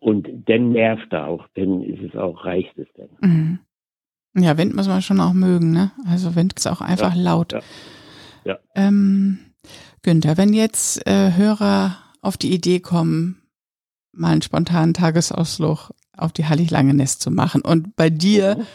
Und 0.00 0.28
dann 0.46 0.72
nervt 0.72 1.12
er 1.12 1.26
auch, 1.26 1.46
dann 1.54 1.82
ist 1.82 2.02
es 2.02 2.18
auch, 2.18 2.44
reicht 2.44 2.76
es 2.78 2.88
dann. 2.96 3.08
Mhm. 3.20 3.58
Ja, 4.34 4.56
Wind 4.56 4.74
muss 4.74 4.88
man 4.88 5.02
schon 5.02 5.20
auch 5.20 5.34
mögen, 5.34 5.72
ne? 5.72 5.90
Also 6.06 6.34
Wind 6.36 6.54
ist 6.56 6.66
auch 6.66 6.80
einfach 6.80 7.14
ja, 7.14 7.22
laut. 7.22 7.52
Ja. 7.52 7.60
ja. 8.44 8.58
Ähm, 8.74 9.38
Günther, 10.02 10.38
wenn 10.38 10.52
jetzt 10.54 11.06
äh, 11.06 11.32
Hörer 11.36 11.98
auf 12.22 12.36
die 12.36 12.54
Idee 12.54 12.80
kommen, 12.80 13.42
mal 14.12 14.32
einen 14.32 14.42
spontanen 14.42 14.94
Tagesausflug 14.94 15.90
auf 16.16 16.32
die 16.32 16.46
Hallig-Langenest 16.46 17.20
zu 17.20 17.30
machen 17.30 17.60
und 17.62 17.96
bei 17.96 18.08
dir 18.10 18.56
mhm. 18.58 18.66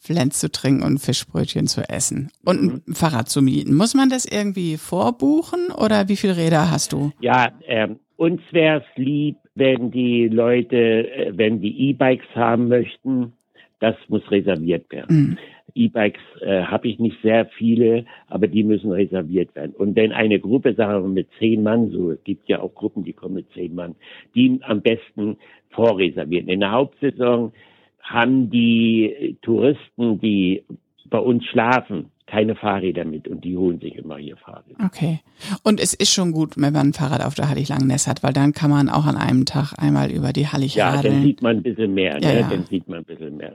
Flens 0.00 0.40
zu 0.40 0.50
trinken 0.50 0.82
und 0.82 0.98
Fischbrötchen 0.98 1.66
zu 1.66 1.88
essen 1.88 2.30
und 2.44 2.62
ein 2.62 2.82
mhm. 2.86 2.94
Fahrrad 2.94 3.28
zu 3.28 3.40
mieten. 3.40 3.74
Muss 3.74 3.94
man 3.94 4.10
das 4.10 4.24
irgendwie 4.24 4.76
vorbuchen 4.76 5.70
oder 5.70 6.08
wie 6.08 6.16
viele 6.16 6.36
Räder 6.36 6.70
hast 6.70 6.92
du? 6.92 7.12
Ja, 7.20 7.52
ähm, 7.66 8.00
uns 8.16 8.40
wäre 8.50 8.80
es 8.80 8.96
lieb, 8.96 9.36
wenn 9.54 9.90
die 9.90 10.28
Leute, 10.28 10.76
äh, 10.76 11.32
wenn 11.34 11.60
die 11.60 11.90
E-Bikes 11.90 12.26
haben 12.34 12.68
möchten, 12.68 13.32
das 13.80 13.96
muss 14.08 14.28
reserviert 14.30 14.90
werden. 14.90 15.16
Mhm. 15.16 15.38
E-Bikes 15.74 16.22
äh, 16.40 16.62
habe 16.62 16.88
ich 16.88 16.98
nicht 16.98 17.20
sehr 17.22 17.46
viele, 17.46 18.04
aber 18.28 18.46
die 18.46 18.62
müssen 18.62 18.92
reserviert 18.92 19.54
werden. 19.54 19.74
Und 19.76 19.96
wenn 19.96 20.12
eine 20.12 20.38
Gruppe, 20.38 20.74
sagen 20.74 21.02
wir 21.02 21.08
mit 21.08 21.28
zehn 21.38 21.62
Mann, 21.62 21.90
so 21.90 22.12
es 22.12 22.22
gibt 22.24 22.48
ja 22.48 22.60
auch 22.60 22.74
Gruppen, 22.74 23.04
die 23.04 23.12
kommen 23.12 23.34
mit 23.34 23.50
zehn 23.52 23.74
Mann, 23.74 23.96
die 24.34 24.60
am 24.62 24.82
besten 24.82 25.36
vorreservieren. 25.70 26.48
In 26.48 26.60
der 26.60 26.72
Hauptsaison 26.72 27.52
haben 28.00 28.50
die 28.50 29.36
Touristen, 29.42 30.20
die 30.20 30.62
bei 31.10 31.18
uns 31.18 31.44
schlafen, 31.46 32.10
keine 32.34 32.56
Fahrräder 32.56 33.04
mit 33.04 33.28
und 33.28 33.44
die 33.44 33.56
holen 33.56 33.78
sich 33.78 33.94
immer 33.94 34.16
hier 34.16 34.36
Fahrräder. 34.36 34.84
Okay. 34.84 35.20
Und 35.62 35.80
es 35.80 35.94
ist 35.94 36.12
schon 36.12 36.32
gut, 36.32 36.54
wenn 36.56 36.72
man 36.72 36.88
ein 36.88 36.92
Fahrrad 36.92 37.24
auf 37.24 37.36
der 37.36 37.48
Hallig-Langness 37.48 38.08
hat, 38.08 38.24
weil 38.24 38.32
dann 38.32 38.52
kann 38.52 38.70
man 38.70 38.88
auch 38.88 39.06
an 39.06 39.16
einem 39.16 39.44
Tag 39.44 39.74
einmal 39.78 40.10
über 40.10 40.32
die 40.32 40.48
Hallig 40.48 40.74
Ja, 40.74 41.00
dann 41.00 41.22
sieht 41.22 41.42
man 41.42 41.58
ein 41.58 41.62
bisschen 41.62 41.94
mehr, 41.94 42.18
ja, 42.20 42.32
ne? 42.32 42.40
Ja. 42.40 42.48
Dann 42.50 42.64
sieht 42.64 42.88
man 42.88 42.98
ein 42.98 43.04
bisschen 43.04 43.36
mehr. 43.36 43.54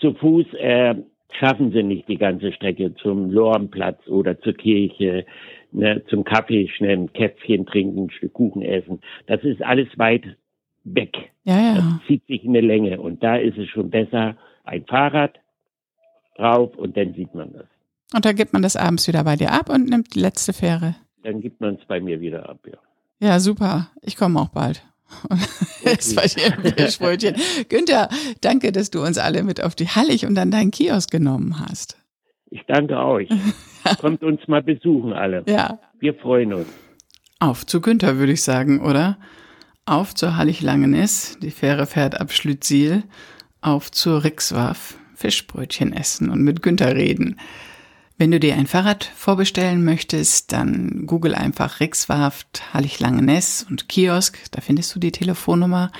Zu 0.00 0.14
Fuß 0.14 0.46
äh, 0.54 0.96
schaffen 1.38 1.70
sie 1.70 1.84
nicht 1.84 2.08
die 2.08 2.16
ganze 2.16 2.52
Strecke 2.52 2.92
zum 2.96 3.30
Lormplatz 3.30 4.04
oder 4.08 4.36
zur 4.40 4.54
Kirche, 4.54 5.24
ne, 5.70 6.02
zum 6.08 6.24
Kaffee 6.24 6.66
schnell 6.76 6.96
ein 6.96 7.12
Käffchen 7.12 7.66
trinken, 7.66 8.06
ein 8.06 8.10
Stück 8.10 8.32
Kuchen 8.32 8.62
essen. 8.62 8.98
Das 9.28 9.44
ist 9.44 9.62
alles 9.62 9.86
weit 9.96 10.24
weg. 10.82 11.16
Ja, 11.44 11.56
ja. 11.56 11.74
Das 11.74 12.06
zieht 12.08 12.26
sich 12.26 12.42
in 12.42 12.50
eine 12.56 12.66
Länge. 12.66 13.00
Und 13.00 13.22
da 13.22 13.36
ist 13.36 13.58
es 13.58 13.68
schon 13.68 13.90
besser, 13.90 14.36
ein 14.64 14.84
Fahrrad 14.86 15.38
rauf 16.36 16.76
und 16.76 16.96
dann 16.96 17.14
sieht 17.14 17.32
man 17.32 17.52
das. 17.52 17.66
Und 18.12 18.24
dann 18.24 18.36
gibt 18.36 18.52
man 18.52 18.62
das 18.62 18.76
abends 18.76 19.08
wieder 19.08 19.24
bei 19.24 19.36
dir 19.36 19.52
ab 19.52 19.68
und 19.68 19.88
nimmt 19.88 20.14
die 20.14 20.20
letzte 20.20 20.52
Fähre. 20.52 20.94
Dann 21.22 21.40
gibt 21.40 21.60
man 21.60 21.76
es 21.76 21.84
bei 21.86 22.00
mir 22.00 22.20
wieder 22.20 22.48
ab, 22.48 22.58
ja. 22.66 22.78
Ja, 23.20 23.38
super. 23.38 23.88
Ich 24.00 24.16
komme 24.16 24.40
auch 24.40 24.48
bald. 24.48 24.82
Jetzt. 25.84 26.18
Günther, 27.68 28.08
danke, 28.40 28.72
dass 28.72 28.90
du 28.90 29.02
uns 29.02 29.18
alle 29.18 29.42
mit 29.42 29.62
auf 29.62 29.74
die 29.74 29.86
Hallig 29.86 30.26
und 30.26 30.34
dann 30.34 30.50
deinen 30.50 30.70
Kiosk 30.70 31.10
genommen 31.10 31.60
hast. 31.60 31.96
Ich 32.50 32.62
danke 32.66 32.96
euch. 32.98 33.28
Kommt 34.00 34.22
uns 34.22 34.40
mal 34.48 34.62
besuchen 34.62 35.12
alle. 35.12 35.44
Ja. 35.46 35.78
Wir 36.00 36.14
freuen 36.14 36.52
uns. 36.52 36.68
Auf 37.38 37.66
zu 37.66 37.80
Günther, 37.80 38.18
würde 38.18 38.32
ich 38.32 38.42
sagen, 38.42 38.80
oder? 38.80 39.18
Auf 39.86 40.14
zur 40.14 40.36
Hallig-Langenes. 40.36 41.38
Die 41.40 41.50
Fähre 41.50 41.86
fährt 41.86 42.20
ab 42.20 42.32
Schlütziel. 42.32 43.04
Auf 43.60 43.90
zur 43.90 44.24
Rixwarf. 44.24 44.98
Fischbrötchen 45.14 45.92
essen 45.92 46.30
und 46.30 46.42
mit 46.42 46.62
Günther 46.62 46.96
reden. 46.96 47.36
Wenn 48.18 48.30
du 48.30 48.38
dir 48.38 48.54
ein 48.54 48.66
Fahrrad 48.66 49.04
vorbestellen 49.16 49.84
möchtest, 49.84 50.52
dann 50.52 51.06
google 51.06 51.34
einfach 51.34 51.80
Rixwarft, 51.80 52.62
Hallig-Langeness 52.72 53.66
und 53.68 53.88
Kiosk. 53.88 54.38
Da 54.50 54.60
findest 54.60 54.94
du 54.94 54.98
die 54.98 55.12
Telefonnummer 55.12 55.90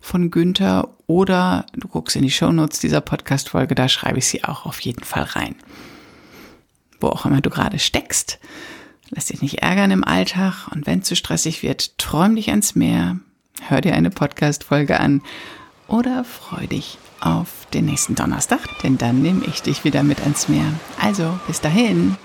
von 0.00 0.30
Günther 0.30 0.88
oder 1.06 1.66
du 1.74 1.88
guckst 1.88 2.16
in 2.16 2.22
die 2.22 2.30
Shownotes 2.30 2.80
dieser 2.80 3.00
Podcast-Folge, 3.00 3.74
da 3.74 3.88
schreibe 3.88 4.18
ich 4.18 4.26
sie 4.26 4.44
auch 4.44 4.66
auf 4.66 4.80
jeden 4.80 5.04
Fall 5.04 5.24
rein. 5.24 5.56
Wo 7.00 7.08
auch 7.08 7.26
immer 7.26 7.40
du 7.40 7.50
gerade 7.50 7.78
steckst, 7.78 8.38
lass 9.10 9.26
dich 9.26 9.42
nicht 9.42 9.62
ärgern 9.62 9.90
im 9.90 10.04
Alltag 10.04 10.68
und 10.72 10.86
wenn 10.86 11.00
es 11.00 11.06
zu 11.06 11.16
stressig 11.16 11.62
wird, 11.62 11.98
träum 11.98 12.34
dich 12.34 12.50
ans 12.50 12.74
Meer, 12.74 13.20
hör 13.68 13.80
dir 13.80 13.94
eine 13.94 14.10
Podcast-Folge 14.10 14.98
an 14.98 15.22
oder 15.86 16.24
freu 16.24 16.66
dich 16.66 16.98
auf 17.20 17.66
den 17.72 17.86
nächsten 17.86 18.14
Donnerstag, 18.14 18.60
denn 18.82 18.98
dann 18.98 19.22
nehme 19.22 19.44
ich 19.46 19.62
dich 19.62 19.84
wieder 19.84 20.02
mit 20.02 20.20
ans 20.20 20.48
Meer. 20.48 20.72
Also, 21.00 21.38
bis 21.46 21.60
dahin. 21.60 22.16